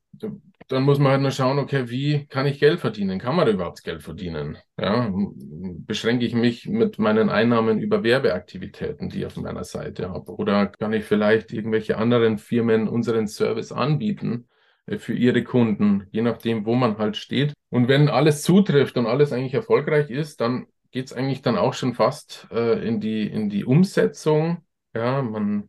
dann 0.68 0.84
muss 0.84 0.98
man 0.98 1.12
halt 1.12 1.22
nur 1.22 1.30
schauen, 1.32 1.58
okay, 1.58 1.90
wie 1.90 2.26
kann 2.26 2.46
ich 2.46 2.60
Geld 2.60 2.80
verdienen? 2.80 3.18
Kann 3.18 3.36
man 3.36 3.48
überhaupt 3.48 3.82
Geld 3.84 4.02
verdienen? 4.02 4.58
Ja, 4.78 5.12
beschränke 5.14 6.24
ich 6.24 6.34
mich 6.34 6.66
mit 6.68 6.98
meinen 6.98 7.30
Einnahmen 7.30 7.80
über 7.80 8.02
Werbeaktivitäten, 8.04 9.08
die 9.10 9.20
ich 9.20 9.26
auf 9.26 9.36
meiner 9.36 9.64
Seite 9.64 10.10
habe? 10.10 10.32
Oder 10.34 10.66
kann 10.68 10.92
ich 10.92 11.04
vielleicht 11.04 11.52
irgendwelche 11.52 11.98
anderen 11.98 12.38
Firmen 12.38 12.88
unseren 12.88 13.26
Service 13.28 13.72
anbieten? 13.72 14.48
Äh, 14.86 14.98
für 14.98 15.14
ihre 15.14 15.44
Kunden, 15.44 16.06
je 16.10 16.22
nachdem, 16.22 16.66
wo 16.66 16.74
man 16.74 16.98
halt 16.98 17.16
steht. 17.16 17.52
Und 17.70 17.88
wenn 17.88 18.08
alles 18.08 18.42
zutrifft 18.42 18.96
und 18.96 19.06
alles 19.06 19.32
eigentlich 19.32 19.54
erfolgreich 19.54 20.10
ist, 20.10 20.40
dann 20.40 20.66
geht 20.90 21.06
es 21.06 21.12
eigentlich 21.12 21.42
dann 21.42 21.56
auch 21.56 21.74
schon 21.74 21.94
fast 21.94 22.48
äh, 22.50 22.86
in 22.86 23.00
die, 23.00 23.26
in 23.26 23.48
die 23.48 23.64
Umsetzung. 23.64 24.64
Ja, 24.94 25.22
man 25.22 25.68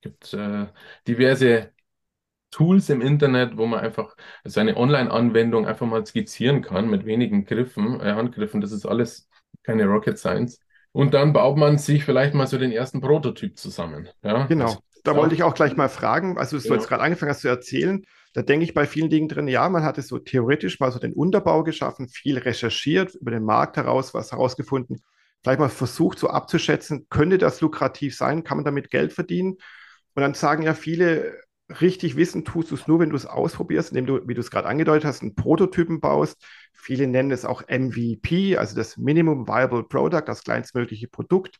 gibt 0.00 0.34
äh, 0.34 0.66
diverse 1.06 1.72
Tools 2.50 2.88
im 2.88 3.00
Internet, 3.00 3.56
wo 3.56 3.66
man 3.66 3.80
einfach 3.80 4.16
seine 4.44 4.76
Online-Anwendung 4.76 5.66
einfach 5.66 5.86
mal 5.86 6.04
skizzieren 6.04 6.62
kann 6.62 6.88
mit 6.88 7.04
wenigen 7.04 7.44
Griffen, 7.44 8.00
äh, 8.00 8.12
Handgriffen. 8.12 8.60
Das 8.60 8.72
ist 8.72 8.86
alles 8.86 9.28
keine 9.62 9.86
Rocket 9.86 10.18
Science. 10.18 10.60
Und 10.92 11.14
dann 11.14 11.32
baut 11.32 11.58
man 11.58 11.78
sich 11.78 12.04
vielleicht 12.04 12.34
mal 12.34 12.46
so 12.46 12.58
den 12.58 12.72
ersten 12.72 13.00
Prototyp 13.00 13.58
zusammen. 13.58 14.08
Ja? 14.22 14.46
Genau. 14.46 14.64
Also, 14.64 14.78
da 15.04 15.16
wollte 15.16 15.34
ich 15.34 15.42
auch 15.42 15.54
gleich 15.54 15.76
mal 15.76 15.88
fragen, 15.88 16.36
also 16.36 16.56
du 16.56 16.62
genau. 16.62 16.74
jetzt 16.74 16.88
gerade 16.88 17.02
angefangen 17.02 17.30
hast 17.30 17.42
zu 17.42 17.48
erzählen, 17.48 18.04
da 18.34 18.42
denke 18.42 18.64
ich 18.64 18.74
bei 18.74 18.86
vielen 18.86 19.10
Dingen 19.10 19.28
drin, 19.28 19.48
ja, 19.48 19.68
man 19.68 19.82
hatte 19.82 20.02
so 20.02 20.18
theoretisch 20.18 20.80
mal 20.80 20.92
so 20.92 20.98
den 20.98 21.12
Unterbau 21.12 21.64
geschaffen, 21.64 22.08
viel 22.08 22.38
recherchiert, 22.38 23.14
über 23.14 23.30
den 23.30 23.44
Markt 23.44 23.76
heraus 23.76 24.14
was 24.14 24.32
herausgefunden, 24.32 25.00
vielleicht 25.42 25.60
mal 25.60 25.68
versucht 25.68 26.18
so 26.18 26.28
abzuschätzen, 26.28 27.06
könnte 27.08 27.38
das 27.38 27.60
lukrativ 27.60 28.16
sein, 28.16 28.44
kann 28.44 28.58
man 28.58 28.64
damit 28.64 28.90
Geld 28.90 29.12
verdienen? 29.12 29.54
Und 30.14 30.22
dann 30.22 30.34
sagen 30.34 30.62
ja 30.62 30.74
viele, 30.74 31.40
richtig 31.80 32.16
wissen 32.16 32.44
tust 32.44 32.70
du 32.70 32.74
es 32.74 32.86
nur, 32.86 32.98
wenn 32.98 33.10
du 33.10 33.16
es 33.16 33.26
ausprobierst, 33.26 33.90
indem 33.90 34.06
du, 34.06 34.28
wie 34.28 34.34
du 34.34 34.40
es 34.40 34.50
gerade 34.50 34.68
angedeutet 34.68 35.04
hast, 35.04 35.22
einen 35.22 35.34
Prototypen 35.34 36.00
baust. 36.00 36.42
Viele 36.72 37.06
nennen 37.06 37.30
es 37.30 37.44
auch 37.44 37.62
MVP, 37.68 38.56
also 38.56 38.74
das 38.74 38.96
Minimum 38.96 39.46
Viable 39.46 39.84
Product, 39.84 40.22
das 40.26 40.44
kleinstmögliche 40.44 41.08
Produkt. 41.08 41.58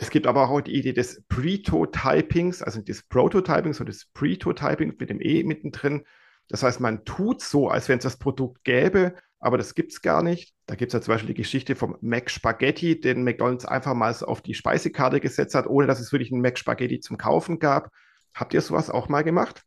Es 0.00 0.10
gibt 0.10 0.26
aber 0.26 0.48
auch 0.48 0.60
die 0.60 0.76
Idee 0.76 0.92
des 0.92 1.24
Pretotypings, 1.28 2.62
also 2.62 2.80
des 2.80 3.02
Prototypings 3.02 3.80
und 3.80 3.88
des 3.88 4.06
Pretotypings 4.14 4.94
mit 4.98 5.10
dem 5.10 5.20
E 5.20 5.42
mittendrin. 5.42 6.04
Das 6.48 6.62
heißt, 6.62 6.80
man 6.80 7.04
tut 7.04 7.42
so, 7.42 7.68
als 7.68 7.88
wenn 7.88 7.98
es 7.98 8.04
das 8.04 8.16
Produkt 8.16 8.62
gäbe, 8.64 9.14
aber 9.40 9.58
das 9.58 9.74
gibt 9.74 9.92
es 9.92 10.00
gar 10.00 10.22
nicht. 10.22 10.54
Da 10.66 10.76
gibt 10.76 10.90
es 10.90 10.94
ja 10.94 11.00
zum 11.00 11.14
Beispiel 11.14 11.34
die 11.34 11.42
Geschichte 11.42 11.74
vom 11.74 11.96
Mac 12.00 12.30
Spaghetti, 12.30 13.00
den 13.00 13.24
McDonald's 13.24 13.64
einfach 13.64 13.94
mal 13.94 14.14
auf 14.22 14.40
die 14.40 14.54
Speisekarte 14.54 15.20
gesetzt 15.20 15.54
hat, 15.54 15.66
ohne 15.66 15.86
dass 15.86 16.00
es 16.00 16.12
wirklich 16.12 16.32
einen 16.32 16.42
Mac 16.42 16.58
Spaghetti 16.58 17.00
zum 17.00 17.18
Kaufen 17.18 17.58
gab. 17.58 17.90
Habt 18.34 18.54
ihr 18.54 18.60
sowas 18.60 18.90
auch 18.90 19.08
mal 19.08 19.22
gemacht? 19.22 19.64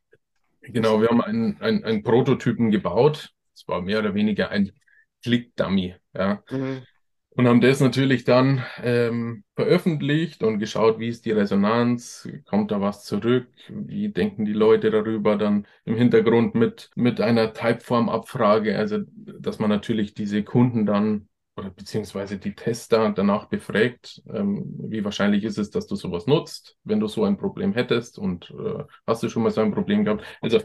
Genau, 0.61 1.01
wir 1.01 1.09
haben 1.09 1.21
einen, 1.21 1.59
einen, 1.61 1.83
einen 1.83 2.03
Prototypen 2.03 2.71
gebaut. 2.71 3.31
Es 3.53 3.67
war 3.67 3.81
mehr 3.81 3.99
oder 3.99 4.13
weniger 4.13 4.49
ein 4.49 4.71
Click-Dummy. 5.23 5.95
Ja. 6.13 6.41
Mhm. 6.49 6.83
Und 7.33 7.47
haben 7.47 7.61
das 7.61 7.79
natürlich 7.79 8.25
dann 8.25 8.63
ähm, 8.83 9.45
veröffentlicht 9.55 10.43
und 10.43 10.59
geschaut, 10.59 10.99
wie 10.99 11.07
ist 11.07 11.25
die 11.25 11.31
Resonanz, 11.31 12.27
kommt 12.45 12.71
da 12.71 12.81
was 12.81 13.05
zurück, 13.05 13.47
wie 13.69 14.09
denken 14.09 14.43
die 14.43 14.51
Leute 14.53 14.91
darüber, 14.91 15.37
dann 15.37 15.65
im 15.85 15.95
Hintergrund 15.95 16.55
mit, 16.55 16.89
mit 16.95 17.21
einer 17.21 17.53
Typeform-Abfrage, 17.53 18.77
also 18.77 18.99
dass 19.15 19.59
man 19.59 19.69
natürlich 19.69 20.13
diese 20.13 20.43
Kunden 20.43 20.85
dann 20.85 21.29
oder 21.55 21.69
beziehungsweise 21.69 22.37
die 22.37 22.55
Tester 22.55 23.11
danach 23.11 23.45
befragt, 23.45 24.21
ähm, 24.33 24.65
wie 24.89 25.03
wahrscheinlich 25.03 25.43
ist 25.43 25.57
es, 25.57 25.69
dass 25.69 25.87
du 25.87 25.95
sowas 25.95 26.27
nutzt, 26.27 26.77
wenn 26.83 26.99
du 26.99 27.07
so 27.07 27.23
ein 27.23 27.37
Problem 27.37 27.73
hättest 27.73 28.17
und 28.19 28.51
äh, 28.51 28.83
hast 29.07 29.23
du 29.23 29.29
schon 29.29 29.43
mal 29.43 29.51
so 29.51 29.61
ein 29.61 29.73
Problem 29.73 30.03
gehabt. 30.03 30.23
Also 30.41 30.59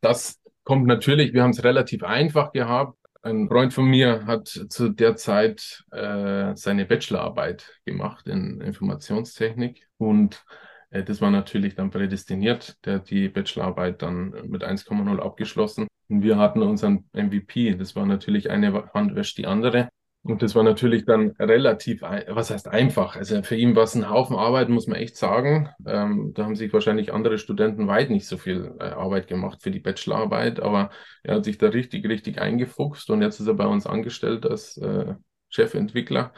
das 0.00 0.40
kommt 0.64 0.86
natürlich, 0.86 1.32
wir 1.32 1.42
haben 1.42 1.50
es 1.50 1.64
relativ 1.64 2.02
einfach 2.02 2.52
gehabt. 2.52 2.98
Ein 3.26 3.48
Freund 3.48 3.74
von 3.74 3.86
mir 3.86 4.24
hat 4.26 4.46
zu 4.46 4.88
der 4.88 5.16
Zeit 5.16 5.82
äh, 5.90 6.54
seine 6.54 6.86
Bachelorarbeit 6.86 7.80
gemacht 7.84 8.28
in 8.28 8.60
Informationstechnik 8.60 9.88
und 9.98 10.44
äh, 10.90 11.02
das 11.02 11.20
war 11.20 11.32
natürlich 11.32 11.74
dann 11.74 11.90
prädestiniert. 11.90 12.76
Der 12.84 12.94
hat 12.94 13.10
die 13.10 13.28
Bachelorarbeit 13.28 14.00
dann 14.02 14.30
mit 14.46 14.62
1,0 14.62 15.18
abgeschlossen. 15.18 15.88
Und 16.08 16.22
wir 16.22 16.36
hatten 16.38 16.62
unseren 16.62 17.10
MVP. 17.14 17.74
Das 17.74 17.96
war 17.96 18.06
natürlich 18.06 18.48
eine 18.48 18.92
Hand 18.94 19.16
wäscht 19.16 19.38
die 19.38 19.46
andere. 19.48 19.88
Und 20.26 20.42
das 20.42 20.56
war 20.56 20.64
natürlich 20.64 21.04
dann 21.04 21.30
relativ, 21.38 22.02
was 22.02 22.50
heißt 22.50 22.68
einfach? 22.68 23.14
Also 23.14 23.42
für 23.42 23.54
ihn 23.54 23.76
war 23.76 23.84
es 23.84 23.94
ein 23.94 24.10
Haufen 24.10 24.36
Arbeit, 24.36 24.68
muss 24.68 24.88
man 24.88 24.98
echt 24.98 25.16
sagen. 25.16 25.68
Ähm, 25.86 26.32
da 26.34 26.44
haben 26.44 26.56
sich 26.56 26.72
wahrscheinlich 26.72 27.12
andere 27.12 27.38
Studenten 27.38 27.86
weit 27.86 28.10
nicht 28.10 28.26
so 28.26 28.36
viel 28.36 28.74
äh, 28.80 28.84
Arbeit 28.84 29.28
gemacht 29.28 29.62
für 29.62 29.70
die 29.70 29.78
Bachelorarbeit, 29.78 30.58
aber 30.58 30.90
er 31.22 31.36
hat 31.36 31.44
sich 31.44 31.58
da 31.58 31.68
richtig, 31.68 32.08
richtig 32.08 32.40
eingefuchst 32.40 33.08
und 33.10 33.22
jetzt 33.22 33.38
ist 33.38 33.46
er 33.46 33.54
bei 33.54 33.66
uns 33.66 33.86
angestellt 33.86 34.46
als 34.46 34.76
äh, 34.78 35.14
Chefentwickler. 35.48 36.32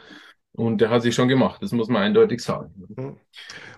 Und 0.51 0.81
der 0.81 0.89
hat 0.89 1.03
sich 1.03 1.15
schon 1.15 1.27
gemacht, 1.27 1.61
das 1.61 1.71
muss 1.71 1.87
man 1.87 2.01
eindeutig 2.01 2.41
sagen. 2.41 2.73
Mhm. 2.95 3.17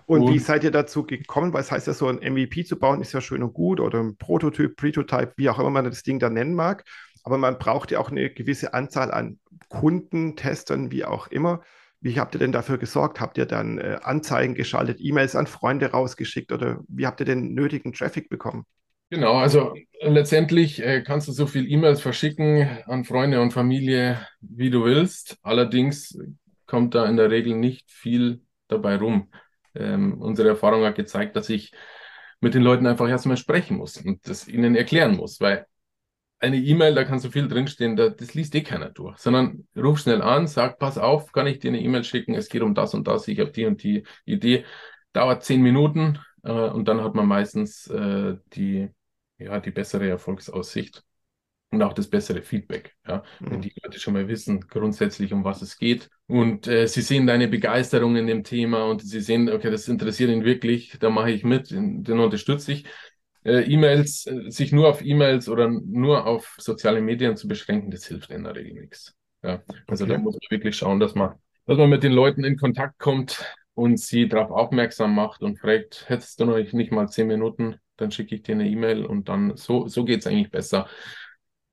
Und, 0.06 0.22
und, 0.22 0.32
wie 0.34 0.38
seid 0.38 0.64
ihr 0.64 0.70
dazu 0.70 1.04
gekommen? 1.04 1.52
Weil 1.52 1.60
es 1.60 1.70
heißt 1.70 1.86
ja, 1.86 1.92
so 1.92 2.08
ein 2.08 2.16
MVP 2.16 2.64
zu 2.64 2.78
bauen 2.78 3.00
ist 3.00 3.12
ja 3.12 3.20
schön 3.20 3.42
und 3.42 3.52
gut 3.52 3.78
oder 3.78 4.00
ein 4.00 4.16
Prototyp, 4.16 4.76
Prototype, 4.76 5.32
wie 5.36 5.48
auch 5.48 5.58
immer 5.58 5.70
man 5.70 5.84
das 5.84 6.02
Ding 6.02 6.18
da 6.18 6.28
nennen 6.28 6.54
mag. 6.54 6.84
Aber 7.22 7.38
man 7.38 7.58
braucht 7.58 7.90
ja 7.90 7.98
auch 7.98 8.10
eine 8.10 8.30
gewisse 8.30 8.74
Anzahl 8.74 9.10
an 9.10 9.38
Kunden, 9.68 10.36
Testern, 10.36 10.90
wie 10.90 11.04
auch 11.04 11.28
immer. 11.28 11.62
Wie 12.00 12.18
habt 12.18 12.34
ihr 12.34 12.40
denn 12.40 12.52
dafür 12.52 12.78
gesorgt? 12.78 13.20
Habt 13.20 13.38
ihr 13.38 13.46
dann 13.46 13.78
äh, 13.78 13.98
Anzeigen 14.02 14.54
geschaltet, 14.54 14.98
E-Mails 15.00 15.36
an 15.36 15.46
Freunde 15.46 15.92
rausgeschickt 15.92 16.50
oder 16.50 16.80
wie 16.88 17.06
habt 17.06 17.20
ihr 17.20 17.26
den 17.26 17.54
nötigen 17.54 17.92
Traffic 17.92 18.28
bekommen? 18.28 18.64
Genau, 19.10 19.34
also 19.34 19.74
letztendlich 20.00 20.82
äh, 20.82 21.02
kannst 21.02 21.28
du 21.28 21.32
so 21.32 21.46
viel 21.46 21.70
E-Mails 21.70 22.00
verschicken 22.00 22.66
an 22.86 23.04
Freunde 23.04 23.40
und 23.40 23.52
Familie, 23.52 24.26
wie 24.40 24.70
du 24.70 24.84
willst. 24.84 25.36
Allerdings 25.42 26.18
kommt 26.66 26.94
da 26.94 27.06
in 27.06 27.18
der 27.18 27.30
Regel 27.30 27.54
nicht 27.54 27.90
viel 27.90 28.40
dabei 28.68 28.96
rum. 28.96 29.30
Ähm, 29.74 30.20
unsere 30.20 30.48
Erfahrung 30.48 30.84
hat 30.84 30.96
gezeigt, 30.96 31.36
dass 31.36 31.50
ich 31.50 31.72
mit 32.40 32.54
den 32.54 32.62
Leuten 32.62 32.86
einfach 32.86 33.08
erstmal 33.08 33.36
sprechen 33.36 33.76
muss 33.76 33.98
und 33.98 34.26
das 34.26 34.48
ihnen 34.48 34.74
erklären 34.74 35.16
muss, 35.16 35.40
weil 35.40 35.66
eine 36.42 36.56
E-Mail, 36.56 36.94
da 36.94 37.04
kann 37.04 37.20
so 37.20 37.30
viel 37.30 37.48
drinstehen, 37.48 37.96
da, 37.96 38.08
das 38.08 38.34
liest 38.34 38.54
eh 38.54 38.62
keiner 38.62 38.90
durch, 38.90 39.18
sondern 39.18 39.66
ruf 39.76 40.00
schnell 40.00 40.22
an, 40.22 40.46
sag, 40.46 40.78
pass 40.78 40.98
auf, 40.98 41.32
kann 41.32 41.46
ich 41.46 41.60
dir 41.60 41.68
eine 41.68 41.80
E-Mail 41.80 42.04
schicken, 42.04 42.34
es 42.34 42.48
geht 42.48 42.62
um 42.62 42.74
das 42.74 42.94
und 42.94 43.06
das, 43.06 43.28
ich 43.28 43.38
habe 43.38 43.52
die 43.52 43.66
und 43.66 43.82
die 43.82 44.02
Idee, 44.24 44.64
dauert 45.12 45.44
zehn 45.44 45.62
Minuten 45.62 46.18
äh, 46.42 46.50
und 46.50 46.88
dann 46.88 47.02
hat 47.02 47.14
man 47.14 47.26
meistens 47.26 47.86
äh, 47.88 48.36
die, 48.54 48.88
ja, 49.38 49.60
die 49.60 49.70
bessere 49.70 50.08
Erfolgsaussicht 50.08 51.04
und 51.70 51.82
auch 51.82 51.92
das 51.92 52.08
bessere 52.08 52.42
Feedback, 52.42 52.96
ja, 53.06 53.22
mhm. 53.40 53.50
wenn 53.50 53.60
die 53.62 53.72
Leute 53.82 54.00
schon 54.00 54.14
mal 54.14 54.26
wissen, 54.28 54.60
grundsätzlich 54.62 55.32
um 55.32 55.44
was 55.44 55.62
es 55.62 55.78
geht. 55.78 56.10
Und 56.26 56.66
äh, 56.66 56.86
sie 56.86 57.02
sehen 57.02 57.26
deine 57.26 57.48
Begeisterung 57.48 58.16
in 58.16 58.26
dem 58.26 58.42
Thema 58.44 58.84
und 58.84 59.02
sie 59.02 59.20
sehen, 59.20 59.48
okay, 59.48 59.70
das 59.70 59.88
interessiert 59.88 60.30
ihn 60.30 60.44
wirklich, 60.44 60.98
da 60.98 61.08
mache 61.08 61.30
ich 61.30 61.44
mit, 61.44 61.70
den 61.70 62.18
unterstütze 62.18 62.72
ich 62.72 62.86
äh, 63.44 63.62
E-Mails, 63.62 64.26
äh, 64.26 64.50
sich 64.50 64.72
nur 64.72 64.88
auf 64.88 65.04
E-Mails 65.04 65.48
oder 65.48 65.68
nur 65.68 66.26
auf 66.26 66.56
soziale 66.58 67.00
Medien 67.00 67.36
zu 67.36 67.48
beschränken, 67.48 67.90
das 67.90 68.06
hilft 68.06 68.30
in 68.30 68.44
der 68.44 68.54
Regel 68.54 68.80
nichts. 68.80 69.14
Ja, 69.42 69.62
also 69.86 70.04
okay. 70.04 70.14
da 70.14 70.18
muss 70.18 70.34
man 70.34 70.50
wirklich 70.50 70.76
schauen, 70.76 71.00
dass 71.00 71.14
man, 71.14 71.34
dass 71.66 71.78
man 71.78 71.90
mit 71.90 72.02
den 72.02 72.12
Leuten 72.12 72.44
in 72.44 72.56
Kontakt 72.56 72.98
kommt 72.98 73.44
und 73.74 73.98
sie 73.98 74.28
darauf 74.28 74.50
aufmerksam 74.50 75.14
macht 75.14 75.42
und 75.42 75.58
fragt, 75.58 76.04
hättest 76.08 76.38
du 76.40 76.44
noch 76.44 76.56
nicht 76.56 76.92
mal 76.92 77.08
zehn 77.08 77.26
Minuten, 77.26 77.76
dann 77.96 78.10
schicke 78.10 78.34
ich 78.34 78.42
dir 78.42 78.54
eine 78.54 78.68
E-Mail 78.68 79.04
und 79.04 79.28
dann 79.28 79.56
so, 79.56 79.88
so 79.88 80.04
geht 80.04 80.20
es 80.20 80.26
eigentlich 80.26 80.50
besser. 80.50 80.88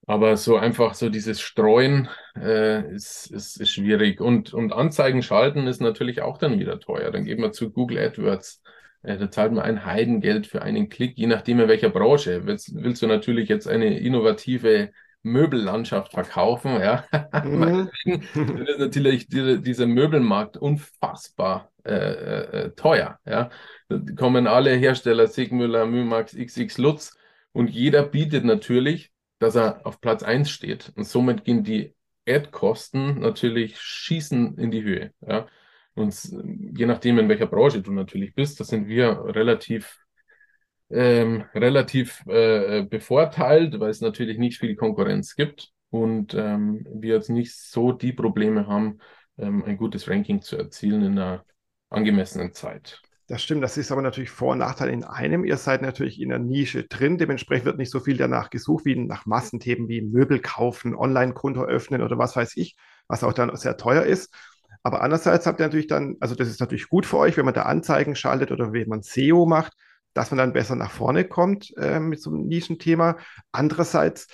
Aber 0.08 0.38
so 0.38 0.58
einfach 0.58 0.96
so 0.96 1.10
dieses 1.10 1.40
Streuen 1.40 2.10
äh, 2.36 2.96
ist, 2.96 3.30
ist, 3.30 3.62
ist 3.62 3.70
schwierig. 3.70 4.22
Und, 4.22 4.56
und 4.56 4.74
Anzeigen 4.74 5.22
schalten 5.22 5.68
ist 5.68 5.82
natürlich 5.82 6.24
auch 6.24 6.40
dann 6.40 6.60
wieder 6.60 6.80
teuer. 6.80 7.12
Dann 7.12 7.26
geht 7.26 7.38
man 7.38 7.54
zu 7.54 7.72
Google 7.72 8.00
AdWords 8.00 8.64
da 9.02 9.32
zahlt 9.32 9.54
man 9.54 9.64
ein 9.64 9.86
Heidengeld 9.86 10.48
für 10.48 10.62
einen 10.62 10.90
Klick, 10.90 11.18
je 11.18 11.28
nachdem 11.28 11.60
in 11.60 11.68
welcher 11.68 11.90
Branche. 11.90 12.46
Willst, 12.46 12.74
willst 12.76 13.02
du 13.02 13.08
natürlich 13.08 13.50
jetzt 13.50 13.68
eine 13.68 14.00
innovative 14.00 14.92
Möbellandschaft 15.22 16.14
verkaufen, 16.14 16.80
ja, 16.80 17.06
mhm. 17.44 17.90
dann 18.34 18.68
ist 18.68 18.80
natürlich 18.80 19.28
die, 19.28 19.62
dieser 19.62 19.86
Möbelmarkt 19.86 20.58
unfassbar 20.58 21.72
äh, 21.84 21.92
äh, 21.92 22.72
teuer, 22.72 23.20
ja. 23.26 23.50
Da 23.90 24.00
kommen 24.16 24.48
alle 24.48 24.72
Hersteller, 24.76 25.28
Sigmüller, 25.28 25.86
Mümax, 25.86 26.36
XX 26.36 26.78
Lutz 26.78 27.18
und 27.52 27.70
jeder 27.70 28.04
bietet 28.04 28.46
natürlich, 28.46 29.12
dass 29.40 29.56
er 29.56 29.86
auf 29.86 30.00
Platz 30.00 30.24
1 30.24 30.50
steht 30.50 30.94
und 30.96 31.06
somit 31.06 31.44
gehen 31.44 31.64
die 31.64 31.96
Ad-Kosten 32.28 33.20
natürlich 33.20 33.80
schießen 33.80 34.58
in 34.58 34.72
die 34.72 34.84
Höhe, 34.84 35.12
ja. 35.22 35.48
Und 35.96 36.16
je 36.78 36.86
nachdem, 36.86 37.20
in 37.20 37.30
welcher 37.30 37.48
Branche 37.48 37.82
du 37.82 37.92
natürlich 37.92 38.34
bist, 38.34 38.60
da 38.60 38.64
sind 38.64 38.88
wir 38.88 39.24
relativ, 39.26 39.98
ähm, 40.90 41.46
relativ 41.54 42.26
äh, 42.28 42.84
bevorteilt, 42.84 43.80
weil 43.80 43.90
es 43.90 44.02
natürlich 44.02 44.38
nicht 44.38 44.60
viel 44.60 44.76
Konkurrenz 44.76 45.36
gibt 45.36 45.72
und 45.90 46.34
ähm, 46.34 46.86
wir 46.92 47.16
jetzt 47.16 47.30
nicht 47.30 47.56
so 47.56 47.92
die 47.92 48.14
Probleme 48.14 48.68
haben, 48.68 49.00
ähm, 49.38 49.64
ein 49.66 49.78
gutes 49.78 50.08
Ranking 50.08 50.42
zu 50.42 50.58
erzielen 50.58 51.04
in 51.04 51.20
einer 51.20 51.46
angemessenen 51.90 52.54
Zeit. 52.54 53.02
Das 53.30 53.44
stimmt, 53.44 53.64
das 53.64 53.78
ist 53.78 53.92
aber 53.92 54.02
natürlich 54.02 54.32
Vor- 54.32 54.54
und 54.54 54.58
Nachteil 54.58 54.90
in 54.90 55.04
einem. 55.04 55.46
Ihr 55.46 55.58
seid 55.58 55.84
natürlich 55.84 56.20
in 56.20 56.30
der 56.30 56.40
Nische 56.40 56.86
drin, 56.86 57.20
dementsprechend 57.20 57.66
wird 57.66 57.78
nicht 57.78 57.92
so 57.92 58.00
viel 58.00 58.18
danach 58.18 58.50
gesucht 58.50 58.86
wie 58.86 58.96
nach 58.96 59.28
Massenthemen 59.28 59.88
wie 59.88 60.02
Möbel 60.02 60.40
kaufen, 60.40 60.96
Online-Konto 60.96 61.62
öffnen 61.64 62.02
oder 62.02 62.18
was 62.18 62.36
weiß 62.36 62.58
ich, 62.58 62.76
was 63.08 63.24
auch 63.24 63.34
dann 63.34 63.56
sehr 63.56 63.78
teuer 63.78 64.04
ist. 64.04 64.34
Aber 64.84 65.02
andererseits 65.02 65.46
habt 65.46 65.60
ihr 65.60 65.66
natürlich 65.66 65.88
dann, 65.88 66.16
also 66.20 66.36
das 66.36 66.48
ist 66.48 66.60
natürlich 66.60 66.90
gut 66.90 67.06
für 67.06 67.18
euch, 67.18 67.38
wenn 67.38 67.46
man 67.46 67.54
da 67.54 67.64
Anzeigen 67.64 68.16
schaltet 68.16 68.52
oder 68.52 68.72
wenn 68.72 68.88
man 68.88 69.02
SEO 69.02 69.46
macht, 69.46 69.74
dass 70.14 70.32
man 70.32 70.38
dann 70.38 70.54
besser 70.54 70.76
nach 70.76 70.92
vorne 70.92 71.26
kommt 71.26 71.76
äh, 71.78 72.00
mit 72.00 72.22
so 72.22 72.30
einem 72.30 72.48
Nischenthema. 72.48 73.18
Andererseits 73.52 74.28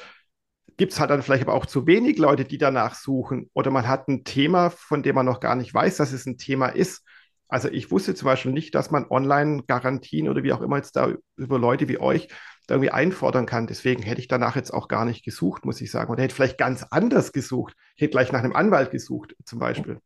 gibt 0.77 0.93
es 0.93 0.99
halt 0.99 1.10
dann 1.10 1.21
vielleicht 1.21 1.43
aber 1.43 1.53
auch 1.53 1.65
zu 1.65 1.88
wenig 1.88 2.17
Leute, 2.17 2.45
die 2.45 2.58
danach 2.58 2.95
suchen. 2.95 3.49
Oder 3.53 3.71
man 3.71 3.88
hat 3.88 4.08
ein 4.08 4.23
Thema, 4.23 4.69
von 4.69 5.03
dem 5.03 5.15
man 5.15 5.25
noch 5.25 5.39
gar 5.39 5.55
nicht 5.55 5.73
weiß, 5.73 5.97
dass 5.97 6.12
es 6.12 6.25
ein 6.25 6.38
Thema 6.38 6.67
ist. 6.67 7.03
Also 7.47 7.69
ich 7.69 7.91
wusste 7.91 8.15
zum 8.15 8.25
Beispiel 8.25 8.51
nicht, 8.51 8.73
dass 8.75 8.91
man 8.91 9.05
Online-Garantien 9.10 10.27
oder 10.27 10.43
wie 10.43 10.51
auch 10.51 10.62
immer 10.62 10.77
jetzt 10.77 10.95
da 10.95 11.13
über 11.38 11.60
Leute 11.60 11.88
wie 11.88 11.99
euch, 11.99 12.27
da 12.67 12.75
irgendwie 12.75 12.91
einfordern 12.91 13.45
kann. 13.45 13.67
Deswegen 13.67 14.01
hätte 14.01 14.19
ich 14.19 14.27
danach 14.27 14.55
jetzt 14.55 14.73
auch 14.73 14.88
gar 14.88 15.05
nicht 15.05 15.23
gesucht, 15.23 15.63
muss 15.63 15.79
ich 15.79 15.91
sagen. 15.91 16.12
Oder 16.12 16.23
hätte 16.23 16.36
vielleicht 16.36 16.58
ganz 16.58 16.84
anders 16.89 17.31
gesucht. 17.31 17.75
Ich 17.95 18.01
hätte 18.01 18.12
gleich 18.12 18.31
nach 18.31 18.43
einem 18.43 18.55
Anwalt 18.55 18.91
gesucht, 18.91 19.36
zum 19.45 19.60
Beispiel. 19.60 19.99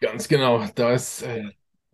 Ganz 0.00 0.28
genau. 0.28 0.64
Da 0.74 0.92
ist, 0.92 1.22
äh, 1.22 1.44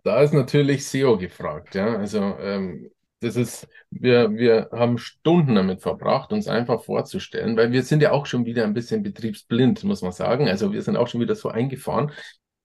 da 0.02 0.22
ist 0.22 0.32
natürlich 0.34 0.86
SEO 0.86 1.16
gefragt. 1.18 1.74
Ja, 1.74 1.96
also 1.96 2.18
ähm, 2.40 2.90
das 3.20 3.36
ist, 3.36 3.68
wir, 3.90 4.32
wir 4.34 4.68
haben 4.72 4.98
Stunden 4.98 5.54
damit 5.54 5.80
verbracht, 5.82 6.32
uns 6.32 6.48
einfach 6.48 6.82
vorzustellen, 6.82 7.56
weil 7.56 7.70
wir 7.70 7.84
sind 7.84 8.02
ja 8.02 8.10
auch 8.10 8.26
schon 8.26 8.44
wieder 8.44 8.64
ein 8.64 8.74
bisschen 8.74 9.02
betriebsblind, 9.04 9.84
muss 9.84 10.02
man 10.02 10.10
sagen. 10.12 10.48
Also 10.48 10.72
wir 10.72 10.82
sind 10.82 10.96
auch 10.96 11.06
schon 11.06 11.20
wieder 11.20 11.36
so 11.36 11.48
eingefahren. 11.48 12.10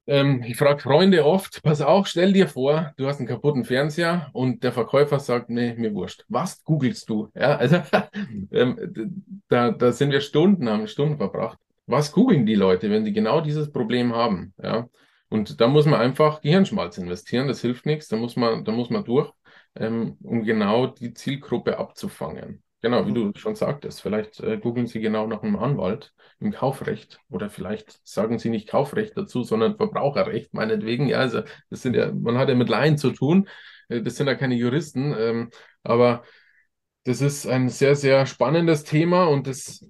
Ähm, 0.08 0.42
ich 0.48 0.58
frage 0.58 0.82
Freunde 0.82 1.26
oft, 1.26 1.62
pass 1.64 1.82
auf, 1.82 2.08
stell 2.08 2.34
dir 2.34 2.48
vor, 2.48 2.94
du 2.98 3.08
hast 3.08 3.20
einen 3.20 3.28
kaputten 3.28 3.66
Fernseher 3.66 4.30
und 4.34 4.64
der 4.64 4.72
Verkäufer 4.72 5.20
sagt, 5.20 5.50
nee, 5.50 5.76
mir 5.76 5.94
wurscht. 5.94 6.26
Was 6.30 6.64
googelst 6.64 7.10
du? 7.10 7.30
Ja, 7.36 7.58
also 7.58 7.82
ähm, 8.52 9.24
da, 9.50 9.72
da 9.72 9.92
sind 9.92 10.12
wir 10.12 10.22
Stunden, 10.22 10.70
haben 10.70 10.88
Stunden 10.88 11.18
verbracht. 11.18 11.60
Was 11.86 12.12
googeln 12.12 12.46
die 12.46 12.56
Leute, 12.56 12.90
wenn 12.90 13.06
die 13.06 13.14
genau 13.14 13.42
dieses 13.42 13.72
Problem 13.72 14.16
haben? 14.16 14.54
Ja, 14.62 14.88
und 15.30 15.60
da 15.60 15.68
muss 15.68 15.86
man 15.86 16.00
einfach 16.00 16.42
Gehirnschmalz 16.42 16.98
investieren, 16.98 17.48
das 17.48 17.62
hilft 17.62 17.86
nichts, 17.86 18.08
da 18.08 18.18
muss 18.18 18.36
man, 18.36 18.64
da 18.64 18.72
muss 18.72 18.90
man 18.90 19.04
durch, 19.04 19.32
ähm, 19.76 20.18
um 20.22 20.44
genau 20.44 20.88
die 20.88 21.14
Zielgruppe 21.14 21.78
abzufangen. 21.78 22.64
Genau, 22.82 23.06
wie 23.06 23.10
mhm. 23.10 23.34
du 23.34 23.40
schon 23.40 23.56
sagtest, 23.56 24.02
vielleicht 24.02 24.40
äh, 24.40 24.58
googeln 24.58 24.86
Sie 24.88 25.00
genau 25.00 25.26
nach 25.26 25.42
einem 25.42 25.56
Anwalt 25.56 26.14
im 26.40 26.52
Kaufrecht 26.52 27.20
oder 27.30 27.50
vielleicht 27.50 28.00
sagen 28.08 28.38
Sie 28.38 28.50
nicht 28.50 28.70
Kaufrecht 28.70 29.18
dazu, 29.18 29.44
sondern 29.44 29.78
Verbraucherrecht, 29.78 30.54
meinetwegen. 30.54 31.08
Ja, 31.08 31.20
also 31.20 31.42
das 31.70 31.82
sind 31.82 31.96
ja, 31.96 32.12
man 32.14 32.38
hat 32.38 32.50
ja 32.50 32.56
mit 32.56 32.70
Laien 32.70 32.98
zu 32.98 33.12
tun, 33.12 33.48
äh, 33.90 34.02
das 34.02 34.16
sind 34.16 34.28
ja 34.28 34.36
keine 34.36 34.56
Juristen, 34.56 35.16
ähm, 35.18 35.50
aber 35.84 36.24
das 37.04 37.22
ist 37.22 37.48
ein 37.48 37.70
sehr, 37.70 37.96
sehr 37.96 38.26
spannendes 38.26 38.84
Thema 38.84 39.26
und 39.26 39.48
das 39.48 39.86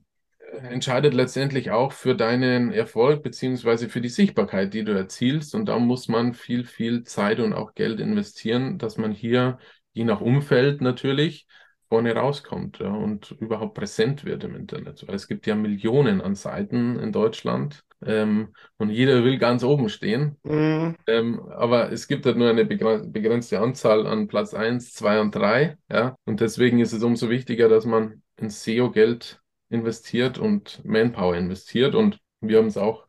entscheidet 0.63 1.13
letztendlich 1.13 1.71
auch 1.71 1.91
für 1.91 2.15
deinen 2.15 2.71
Erfolg 2.71 3.23
beziehungsweise 3.23 3.89
für 3.89 4.01
die 4.01 4.09
Sichtbarkeit, 4.09 4.73
die 4.73 4.83
du 4.83 4.93
erzielst. 4.93 5.55
Und 5.55 5.65
da 5.65 5.79
muss 5.79 6.07
man 6.07 6.33
viel, 6.33 6.65
viel 6.65 7.03
Zeit 7.03 7.39
und 7.39 7.53
auch 7.53 7.73
Geld 7.73 7.99
investieren, 7.99 8.77
dass 8.77 8.97
man 8.97 9.11
hier, 9.11 9.59
je 9.93 10.03
nach 10.03 10.21
Umfeld 10.21 10.81
natürlich, 10.81 11.47
vorne 11.89 12.13
rauskommt 12.13 12.79
ja, 12.79 12.89
und 12.89 13.31
überhaupt 13.39 13.75
präsent 13.75 14.25
wird 14.25 14.43
im 14.43 14.55
Internet. 14.55 15.07
Weil 15.07 15.15
es 15.15 15.27
gibt 15.27 15.47
ja 15.47 15.55
Millionen 15.55 16.21
an 16.21 16.35
Seiten 16.35 16.97
in 16.99 17.11
Deutschland 17.11 17.83
ähm, 18.05 18.53
und 18.77 18.89
jeder 18.89 19.23
will 19.23 19.37
ganz 19.37 19.63
oben 19.63 19.89
stehen. 19.89 20.37
Mhm. 20.43 20.95
Ähm, 21.07 21.39
aber 21.49 21.91
es 21.91 22.07
gibt 22.07 22.25
halt 22.25 22.37
nur 22.37 22.49
eine 22.49 22.65
begrenzte 22.65 23.59
Anzahl 23.59 24.05
an 24.05 24.27
Platz 24.27 24.53
1, 24.53 24.93
2 24.93 25.21
und 25.21 25.35
3. 25.35 25.77
Ja? 25.89 26.15
Und 26.25 26.41
deswegen 26.41 26.79
ist 26.79 26.93
es 26.93 27.03
umso 27.03 27.29
wichtiger, 27.29 27.69
dass 27.69 27.85
man 27.85 28.21
in 28.37 28.49
SEO 28.49 28.91
Geld 28.91 29.41
investiert 29.69 30.37
und 30.37 30.83
Manpower 30.85 31.35
investiert. 31.35 31.95
Und 31.95 32.19
wir 32.41 32.59
haben 32.59 32.67
es 32.67 32.77
auch 32.77 33.07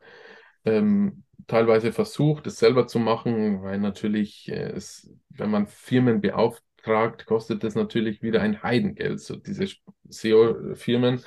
ähm, 0.65 1.23
teilweise 1.47 1.91
versucht, 1.91 2.47
es 2.47 2.59
selber 2.59 2.87
zu 2.87 2.99
machen, 2.99 3.63
weil 3.63 3.79
natürlich 3.79 4.49
äh, 4.49 4.71
es, 4.71 5.11
wenn 5.29 5.49
man 5.49 5.67
Firmen 5.67 6.21
beauftragt, 6.21 7.25
kostet 7.25 7.63
das 7.63 7.75
natürlich 7.75 8.21
wieder 8.21 8.41
ein 8.41 8.63
Heidengeld, 8.63 9.19
so 9.19 9.35
diese 9.35 9.67
SEO-Firmen. 10.07 11.21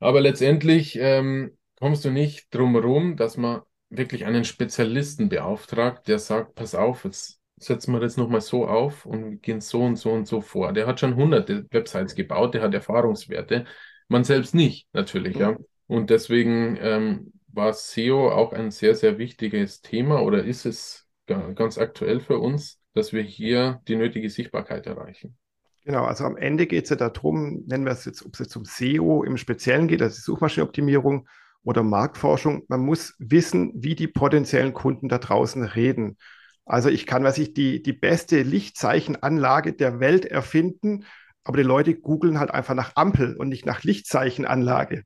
Aber 0.00 0.20
letztendlich 0.20 0.98
ähm, 1.00 1.56
kommst 1.78 2.04
du 2.04 2.10
nicht 2.10 2.54
drum 2.54 2.72
herum, 2.72 3.16
dass 3.16 3.36
man 3.36 3.62
wirklich 3.90 4.24
einen 4.24 4.44
Spezialisten 4.44 5.28
beauftragt, 5.28 6.08
der 6.08 6.18
sagt, 6.18 6.54
pass 6.54 6.74
auf, 6.74 7.04
jetzt 7.04 7.40
setzen 7.56 7.92
wir 7.92 8.00
das 8.00 8.16
nochmal 8.16 8.40
so 8.40 8.66
auf 8.66 9.06
und 9.06 9.40
gehen 9.40 9.60
so 9.60 9.82
und 9.82 9.96
so 9.96 10.12
und 10.12 10.26
so 10.26 10.40
vor. 10.40 10.72
Der 10.72 10.86
hat 10.86 11.00
schon 11.00 11.16
hunderte 11.16 11.66
Websites 11.70 12.14
gebaut, 12.14 12.54
der 12.54 12.62
hat 12.62 12.74
Erfahrungswerte. 12.74 13.64
Man 14.08 14.24
selbst 14.24 14.54
nicht, 14.54 14.88
natürlich, 14.92 15.34
mhm. 15.36 15.40
ja. 15.40 15.56
Und 15.86 16.10
deswegen 16.10 16.78
ähm, 16.80 17.32
war 17.48 17.72
SEO 17.72 18.30
auch 18.30 18.52
ein 18.52 18.70
sehr, 18.70 18.94
sehr 18.94 19.18
wichtiges 19.18 19.80
Thema 19.80 20.22
oder 20.22 20.44
ist 20.44 20.66
es 20.66 21.06
ganz 21.26 21.78
aktuell 21.78 22.20
für 22.20 22.38
uns, 22.38 22.80
dass 22.94 23.12
wir 23.12 23.22
hier 23.22 23.80
die 23.88 23.96
nötige 23.96 24.28
Sichtbarkeit 24.28 24.86
erreichen. 24.86 25.36
Genau, 25.84 26.04
also 26.04 26.24
am 26.24 26.36
Ende 26.36 26.66
geht 26.66 26.84
es 26.84 26.90
ja 26.90 26.96
darum, 26.96 27.64
nennen 27.66 27.84
wir 27.84 27.92
es 27.92 28.04
jetzt, 28.04 28.24
ob 28.24 28.32
es 28.34 28.40
jetzt 28.40 28.56
um 28.56 28.64
SEO 28.64 29.22
im 29.22 29.36
Speziellen 29.36 29.86
geht, 29.86 30.00
also 30.00 30.18
Suchmaschinenoptimierung 30.20 31.28
oder 31.62 31.82
Marktforschung. 31.82 32.64
Man 32.68 32.80
muss 32.80 33.14
wissen, 33.18 33.72
wie 33.74 33.94
die 33.94 34.08
potenziellen 34.08 34.72
Kunden 34.72 35.08
da 35.08 35.18
draußen 35.18 35.62
reden. 35.62 36.16
Also 36.64 36.88
ich 36.88 37.06
kann, 37.06 37.24
was 37.24 37.36
ich, 37.36 37.52
die, 37.52 37.82
die 37.82 37.92
beste 37.92 38.42
Lichtzeichenanlage 38.42 39.74
der 39.74 40.00
Welt 40.00 40.24
erfinden, 40.24 41.04
aber 41.44 41.58
die 41.58 41.62
Leute 41.62 41.94
googeln 41.94 42.38
halt 42.38 42.50
einfach 42.50 42.74
nach 42.74 42.92
Ampel 42.96 43.36
und 43.36 43.48
nicht 43.48 43.66
nach 43.66 43.82
Lichtzeichenanlage. 43.82 45.04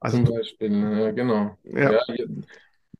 Also, 0.00 0.24
Zum 0.24 0.34
Beispiel, 0.34 0.72
ja, 0.72 1.10
genau. 1.12 1.56
Ja. 1.62 1.92
ja. 1.92 2.02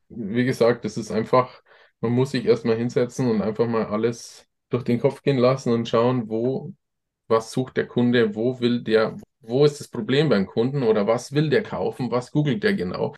wie 0.08 0.44
gesagt, 0.44 0.84
das 0.84 0.96
ist 0.96 1.10
einfach 1.10 1.62
man 2.02 2.12
muss 2.12 2.32
sich 2.32 2.44
erstmal 2.44 2.76
hinsetzen 2.76 3.30
und 3.30 3.40
einfach 3.40 3.66
mal 3.66 3.86
alles 3.86 4.46
durch 4.68 4.84
den 4.84 5.00
Kopf 5.00 5.22
gehen 5.22 5.38
lassen 5.38 5.72
und 5.72 5.88
schauen, 5.88 6.28
wo, 6.28 6.74
was 7.28 7.52
sucht 7.52 7.76
der 7.76 7.86
Kunde, 7.86 8.34
wo 8.34 8.60
will 8.60 8.82
der, 8.82 9.16
wo 9.40 9.64
ist 9.64 9.80
das 9.80 9.88
Problem 9.88 10.28
beim 10.28 10.46
Kunden 10.46 10.82
oder 10.82 11.06
was 11.06 11.32
will 11.32 11.48
der 11.48 11.62
kaufen, 11.62 12.10
was 12.10 12.32
googelt 12.32 12.62
der 12.62 12.74
genau. 12.74 13.14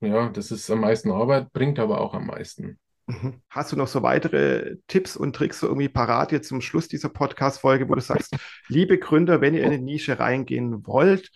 Ja, 0.00 0.28
das 0.28 0.50
ist 0.50 0.70
am 0.70 0.80
meisten 0.80 1.10
Arbeit, 1.10 1.52
bringt 1.52 1.78
aber 1.78 2.00
auch 2.00 2.14
am 2.14 2.26
meisten. 2.26 2.78
Mhm. 3.08 3.40
Hast 3.48 3.72
du 3.72 3.76
noch 3.76 3.88
so 3.88 4.02
weitere 4.02 4.76
Tipps 4.86 5.16
und 5.16 5.34
Tricks 5.34 5.60
so 5.60 5.66
irgendwie 5.66 5.88
parat 5.88 6.30
jetzt 6.30 6.48
zum 6.48 6.60
Schluss 6.60 6.88
dieser 6.88 7.08
Podcast-Folge, 7.08 7.88
wo 7.88 7.94
du 7.94 8.02
sagst, 8.02 8.36
liebe 8.68 8.98
Gründer, 8.98 9.40
wenn 9.40 9.54
ihr 9.54 9.62
in 9.62 9.72
eine 9.72 9.82
Nische 9.82 10.18
reingehen 10.18 10.86
wollt, 10.86 11.30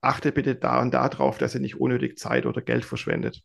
achte 0.00 0.30
bitte 0.30 0.54
da 0.54 0.80
und 0.80 0.94
da 0.94 1.08
drauf, 1.08 1.38
dass 1.38 1.54
ihr 1.54 1.60
nicht 1.60 1.80
unnötig 1.80 2.16
Zeit 2.16 2.46
oder 2.46 2.62
Geld 2.62 2.84
verschwendet. 2.84 3.42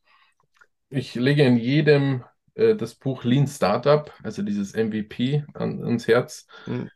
Ich 0.90 1.16
lege 1.16 1.44
in 1.44 1.58
jedem 1.58 2.24
äh, 2.54 2.76
das 2.76 2.94
Buch 2.94 3.24
Lean 3.24 3.48
Startup, 3.48 4.14
also 4.22 4.44
dieses 4.44 4.76
MVP, 4.76 5.44
an, 5.56 5.84
ans 5.84 6.08
Herz. 6.08 6.46
Mhm. 6.68 6.92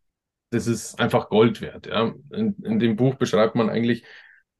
Das 0.51 0.67
ist 0.67 0.99
einfach 0.99 1.29
Gold 1.29 1.61
wert. 1.61 1.87
Ja. 1.87 2.13
In, 2.31 2.55
in 2.63 2.77
dem 2.77 2.95
Buch 2.95 3.15
beschreibt 3.15 3.55
man 3.55 3.71
eigentlich 3.71 4.05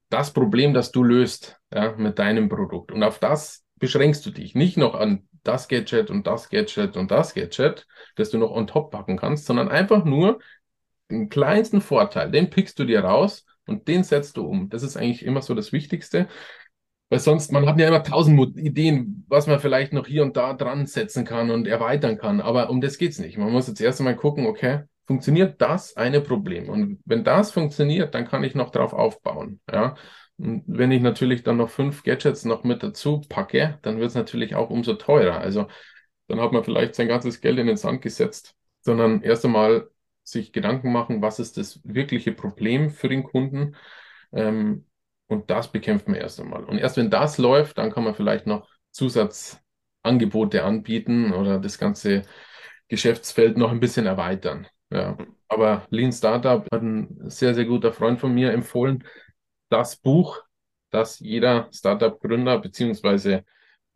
das 0.09 0.33
Problem, 0.33 0.73
das 0.73 0.91
du 0.91 1.03
löst 1.03 1.61
ja, 1.71 1.95
mit 1.95 2.17
deinem 2.17 2.49
Produkt. 2.49 2.91
Und 2.91 3.03
auf 3.03 3.19
das 3.19 3.63
beschränkst 3.75 4.25
du 4.25 4.31
dich. 4.31 4.55
Nicht 4.55 4.77
noch 4.77 4.95
an 4.95 5.27
das 5.47 5.67
Gadget 5.67 6.09
und 6.09 6.27
das 6.27 6.49
Gadget 6.49 6.97
und 6.97 7.11
das 7.11 7.33
Gadget, 7.33 7.85
das 8.15 8.29
du 8.29 8.37
noch 8.37 8.51
on 8.51 8.67
top 8.67 8.91
packen 8.91 9.17
kannst, 9.17 9.45
sondern 9.45 9.69
einfach 9.69 10.05
nur 10.05 10.39
den 11.09 11.29
kleinsten 11.29 11.81
Vorteil, 11.81 12.31
den 12.31 12.49
pickst 12.49 12.79
du 12.79 12.85
dir 12.85 13.01
raus 13.01 13.45
und 13.67 13.87
den 13.87 14.03
setzt 14.03 14.37
du 14.37 14.45
um. 14.47 14.69
Das 14.69 14.83
ist 14.83 14.97
eigentlich 14.97 15.23
immer 15.25 15.41
so 15.41 15.53
das 15.53 15.71
Wichtigste. 15.71 16.27
Weil 17.09 17.19
sonst, 17.19 17.51
man 17.51 17.67
hat 17.67 17.79
ja 17.79 17.87
immer 17.87 18.03
tausend 18.03 18.57
Ideen, 18.57 19.25
was 19.27 19.45
man 19.45 19.59
vielleicht 19.59 19.93
noch 19.93 20.07
hier 20.07 20.23
und 20.23 20.35
da 20.35 20.53
dran 20.53 20.87
setzen 20.87 21.23
kann 21.23 21.51
und 21.51 21.67
erweitern 21.67 22.17
kann. 22.17 22.41
Aber 22.41 22.69
um 22.69 22.81
das 22.81 22.97
geht's 22.97 23.19
nicht. 23.19 23.37
Man 23.37 23.51
muss 23.51 23.67
jetzt 23.67 23.79
erst 23.79 23.99
einmal 24.01 24.15
gucken, 24.15 24.47
okay, 24.47 24.81
funktioniert 25.05 25.61
das 25.61 25.95
eine 25.95 26.21
Problem? 26.21 26.67
Und 26.67 26.99
wenn 27.05 27.23
das 27.23 27.51
funktioniert, 27.51 28.15
dann 28.15 28.27
kann 28.27 28.43
ich 28.43 28.55
noch 28.55 28.71
drauf 28.71 28.93
aufbauen. 28.93 29.59
Ja. 29.71 29.95
Und 30.37 30.63
wenn 30.67 30.91
ich 30.91 31.01
natürlich 31.01 31.43
dann 31.43 31.57
noch 31.57 31.69
fünf 31.69 32.03
Gadgets 32.03 32.45
noch 32.45 32.63
mit 32.63 32.83
dazu 32.83 33.21
packe, 33.29 33.79
dann 33.81 33.99
wird 33.99 34.09
es 34.09 34.15
natürlich 34.15 34.55
auch 34.55 34.69
umso 34.69 34.95
teurer. 34.95 35.39
Also 35.39 35.67
dann 36.27 36.41
hat 36.41 36.51
man 36.51 36.63
vielleicht 36.63 36.95
sein 36.95 37.07
ganzes 37.07 37.41
Geld 37.41 37.59
in 37.59 37.67
den 37.67 37.77
Sand 37.77 38.01
gesetzt, 38.01 38.55
sondern 38.81 39.21
erst 39.21 39.45
einmal 39.45 39.89
sich 40.23 40.51
Gedanken 40.51 40.91
machen, 40.91 41.21
was 41.21 41.39
ist 41.39 41.57
das 41.57 41.79
wirkliche 41.83 42.31
Problem 42.31 42.89
für 42.89 43.09
den 43.09 43.23
Kunden? 43.23 43.75
Ähm, 44.33 44.85
und 45.27 45.49
das 45.49 45.71
bekämpft 45.71 46.07
man 46.07 46.17
erst 46.17 46.39
einmal. 46.39 46.63
Und 46.65 46.77
erst 46.77 46.97
wenn 46.97 47.09
das 47.09 47.37
läuft, 47.37 47.77
dann 47.77 47.91
kann 47.91 48.03
man 48.03 48.15
vielleicht 48.15 48.47
noch 48.47 48.67
Zusatzangebote 48.91 50.63
anbieten 50.63 51.33
oder 51.33 51.59
das 51.59 51.77
ganze 51.77 52.23
Geschäftsfeld 52.87 53.57
noch 53.57 53.71
ein 53.71 53.79
bisschen 53.79 54.05
erweitern. 54.05 54.67
Ja. 54.89 55.17
Aber 55.47 55.85
Lean 55.89 56.11
Startup 56.11 56.63
hat 56.71 56.81
ein 56.81 57.29
sehr, 57.29 57.53
sehr 57.53 57.65
guter 57.65 57.93
Freund 57.93 58.19
von 58.19 58.33
mir 58.33 58.51
empfohlen. 58.51 59.03
Das 59.69 59.95
Buch, 59.95 60.41
das 60.91 61.19
jeder 61.19 61.69
Startup-Gründer 61.71 62.59
beziehungsweise 62.59 63.43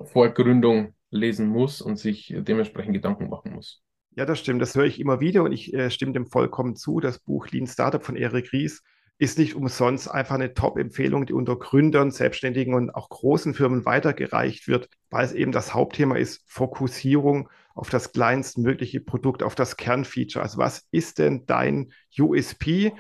vor 0.01 0.29
Gründung 0.29 0.95
lesen 1.11 1.47
muss 1.47 1.81
und 1.81 1.97
sich 1.97 2.33
dementsprechend 2.37 2.93
Gedanken 2.93 3.29
machen 3.29 3.53
muss. 3.53 3.81
Ja, 4.15 4.25
das 4.25 4.39
stimmt. 4.39 4.61
Das 4.61 4.75
höre 4.75 4.85
ich 4.85 4.99
immer 4.99 5.19
wieder 5.19 5.43
und 5.43 5.51
ich 5.51 5.73
äh, 5.73 5.89
stimme 5.89 6.13
dem 6.13 6.25
vollkommen 6.25 6.75
zu. 6.75 6.99
Das 6.99 7.19
Buch 7.19 7.47
Lean 7.49 7.67
Startup 7.67 8.03
von 8.03 8.15
Eric 8.15 8.51
Ries 8.53 8.83
ist 9.17 9.37
nicht 9.37 9.55
umsonst 9.55 10.09
einfach 10.09 10.35
eine 10.35 10.53
Top-Empfehlung, 10.53 11.25
die 11.25 11.33
unter 11.33 11.57
Gründern, 11.57 12.09
Selbstständigen 12.09 12.73
und 12.73 12.89
auch 12.95 13.09
großen 13.09 13.53
Firmen 13.53 13.85
weitergereicht 13.85 14.67
wird, 14.67 14.89
weil 15.09 15.25
es 15.25 15.33
eben 15.33 15.51
das 15.51 15.73
Hauptthema 15.73 16.15
ist, 16.15 16.41
Fokussierung 16.47 17.49
auf 17.75 17.89
das 17.89 18.13
kleinstmögliche 18.13 19.01
Produkt, 19.01 19.43
auf 19.43 19.55
das 19.55 19.77
Kernfeature. 19.77 20.41
Also 20.41 20.57
was 20.57 20.87
ist 20.91 21.19
denn 21.19 21.45
dein 21.45 21.91
USP? 22.17 22.93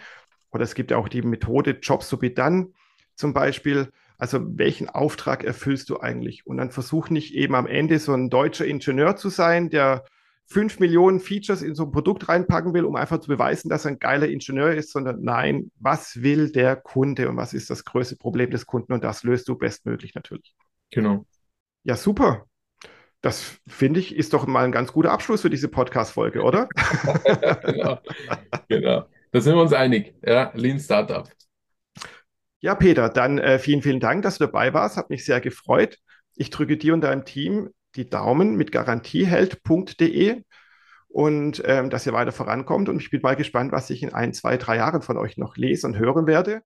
Oder 0.51 0.63
es 0.63 0.75
gibt 0.75 0.91
ja 0.91 0.97
auch 0.97 1.09
die 1.09 1.21
Methode 1.21 1.79
Jobs 1.81 2.09
to 2.09 2.17
be 2.17 2.31
done 2.31 2.71
zum 3.15 3.33
Beispiel. 3.33 3.89
Also 4.17 4.39
welchen 4.57 4.89
Auftrag 4.89 5.43
erfüllst 5.43 5.89
du 5.89 5.99
eigentlich? 5.99 6.45
Und 6.45 6.57
dann 6.57 6.71
versuch 6.71 7.09
nicht 7.09 7.33
eben 7.33 7.55
am 7.55 7.67
Ende 7.67 7.99
so 7.99 8.13
ein 8.13 8.29
deutscher 8.29 8.65
Ingenieur 8.65 9.15
zu 9.15 9.29
sein, 9.29 9.69
der 9.69 10.03
fünf 10.45 10.79
Millionen 10.79 11.19
Features 11.19 11.61
in 11.61 11.75
so 11.75 11.83
ein 11.83 11.91
Produkt 11.91 12.27
reinpacken 12.27 12.73
will, 12.73 12.83
um 12.83 12.95
einfach 12.95 13.19
zu 13.19 13.27
beweisen, 13.27 13.69
dass 13.69 13.85
er 13.85 13.91
ein 13.91 13.99
geiler 13.99 14.27
Ingenieur 14.27 14.73
ist, 14.73 14.91
sondern 14.91 15.21
nein, 15.21 15.71
was 15.79 16.23
will 16.23 16.51
der 16.51 16.75
Kunde 16.75 17.29
und 17.29 17.37
was 17.37 17.53
ist 17.53 17.69
das 17.69 17.85
größte 17.85 18.15
Problem 18.15 18.49
des 18.49 18.65
Kunden 18.65 18.93
und 18.93 19.03
das 19.03 19.23
löst 19.23 19.47
du 19.47 19.55
bestmöglich 19.55 20.15
natürlich. 20.15 20.55
Genau. 20.89 21.25
Ja, 21.83 21.95
super. 21.95 22.45
Das 23.21 23.59
finde 23.67 23.99
ich 23.99 24.15
ist 24.15 24.33
doch 24.33 24.47
mal 24.47 24.65
ein 24.65 24.71
ganz 24.71 24.91
guter 24.91 25.11
Abschluss 25.11 25.41
für 25.41 25.49
diese 25.49 25.67
Podcast-Folge, 25.67 26.41
oder? 26.41 26.67
genau. 27.63 27.99
genau. 28.67 29.05
Da 29.31 29.41
sind 29.41 29.55
wir 29.55 29.61
uns 29.61 29.73
einig. 29.73 30.15
Ja, 30.25 30.51
Lean 30.55 30.79
Startup. 30.79 31.29
Ja, 32.61 32.75
Peter, 32.75 33.09
dann 33.09 33.37
äh, 33.37 33.59
vielen, 33.59 33.81
vielen 33.81 33.99
Dank, 33.99 34.23
dass 34.23 34.37
du 34.37 34.45
dabei 34.45 34.73
warst. 34.73 34.97
Hat 34.97 35.09
mich 35.09 35.23
sehr 35.23 35.39
gefreut. 35.39 35.97
Ich 36.35 36.49
drücke 36.49 36.77
dir 36.77 36.93
und 36.93 37.01
deinem 37.01 37.25
Team 37.25 37.69
die 37.95 38.09
Daumen 38.09 38.55
mit 38.55 38.71
garantieheld.de 38.71 40.43
und 41.07 41.61
ähm, 41.65 41.89
dass 41.89 42.05
ihr 42.05 42.13
weiter 42.13 42.31
vorankommt. 42.31 42.89
Und 42.89 43.01
ich 43.01 43.09
bin 43.09 43.21
mal 43.21 43.35
gespannt, 43.35 43.71
was 43.71 43.89
ich 43.89 44.03
in 44.03 44.13
ein, 44.13 44.33
zwei, 44.33 44.57
drei 44.57 44.77
Jahren 44.77 45.01
von 45.01 45.17
euch 45.17 45.37
noch 45.37 45.57
lesen 45.57 45.87
und 45.93 45.99
hören 45.99 46.27
werde. 46.27 46.61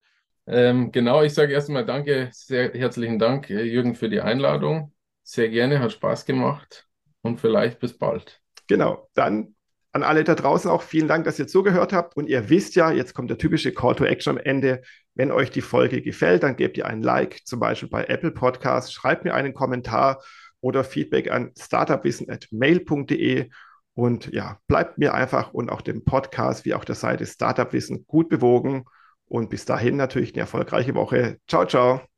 Ähm, 0.46 0.92
genau, 0.92 1.24
ich 1.24 1.34
sage 1.34 1.54
erstmal 1.54 1.86
danke, 1.86 2.30
sehr 2.34 2.74
herzlichen 2.74 3.18
Dank, 3.18 3.50
äh, 3.50 3.64
Jürgen, 3.64 3.96
für 3.96 4.10
die 4.10 4.20
Einladung. 4.20 4.94
Sehr 5.24 5.50
gerne, 5.50 5.80
hat 5.80 5.94
Spaß 5.94 6.26
gemacht 6.26 6.88
und 7.22 7.40
vielleicht 7.40 7.80
bis 7.80 7.98
bald. 7.98 8.42
Genau, 8.68 9.08
dann 9.14 9.53
an 9.94 10.04
alle 10.04 10.24
da 10.24 10.34
draußen 10.36 10.70
auch 10.70 10.82
vielen 10.82 11.08
Dank, 11.08 11.24
dass 11.26 11.40
ihr 11.40 11.48
zugehört 11.48 11.94
habt. 11.94 12.18
Und 12.18 12.28
ihr 12.28 12.50
wisst 12.50 12.76
ja, 12.76 12.92
jetzt 12.92 13.14
kommt 13.14 13.30
der 13.30 13.38
typische 13.38 13.72
Call 13.72 13.96
to 13.96 14.04
Action 14.04 14.38
am 14.38 14.44
Ende. 14.44 14.82
Wenn 15.14 15.32
euch 15.32 15.52
die 15.52 15.62
Folge 15.62 16.02
gefällt, 16.02 16.42
dann 16.44 16.56
gebt 16.56 16.78
ihr 16.78 16.88
ein 16.88 17.04
Like, 17.04 17.46
zum 17.46 17.60
Beispiel 17.60 17.90
bei 17.90 18.06
Apple 18.06 18.32
Podcasts, 18.32 18.92
schreibt 18.92 19.24
mir 19.24 19.36
einen 19.36 19.54
Kommentar 19.54 20.24
oder 20.62 20.84
Feedback 20.84 21.30
an 21.32 21.52
startupwissen.mail.de. 21.58 23.50
Und 23.94 24.34
ja, 24.34 24.58
bleibt 24.68 24.98
mir 24.98 25.14
einfach 25.14 25.54
und 25.54 25.70
auch 25.70 25.82
dem 25.82 26.04
Podcast 26.04 26.66
wie 26.66 26.74
auch 26.74 26.86
der 26.86 26.96
Seite 26.96 27.28
Startup 27.28 27.72
Wissen 27.72 28.08
gut 28.08 28.30
bewogen. 28.30 28.86
Und 29.26 29.52
bis 29.52 29.66
dahin 29.66 29.96
natürlich 29.96 30.34
eine 30.34 30.42
erfolgreiche 30.42 30.96
Woche. 30.96 31.38
Ciao, 31.48 31.66
ciao. 31.66 32.13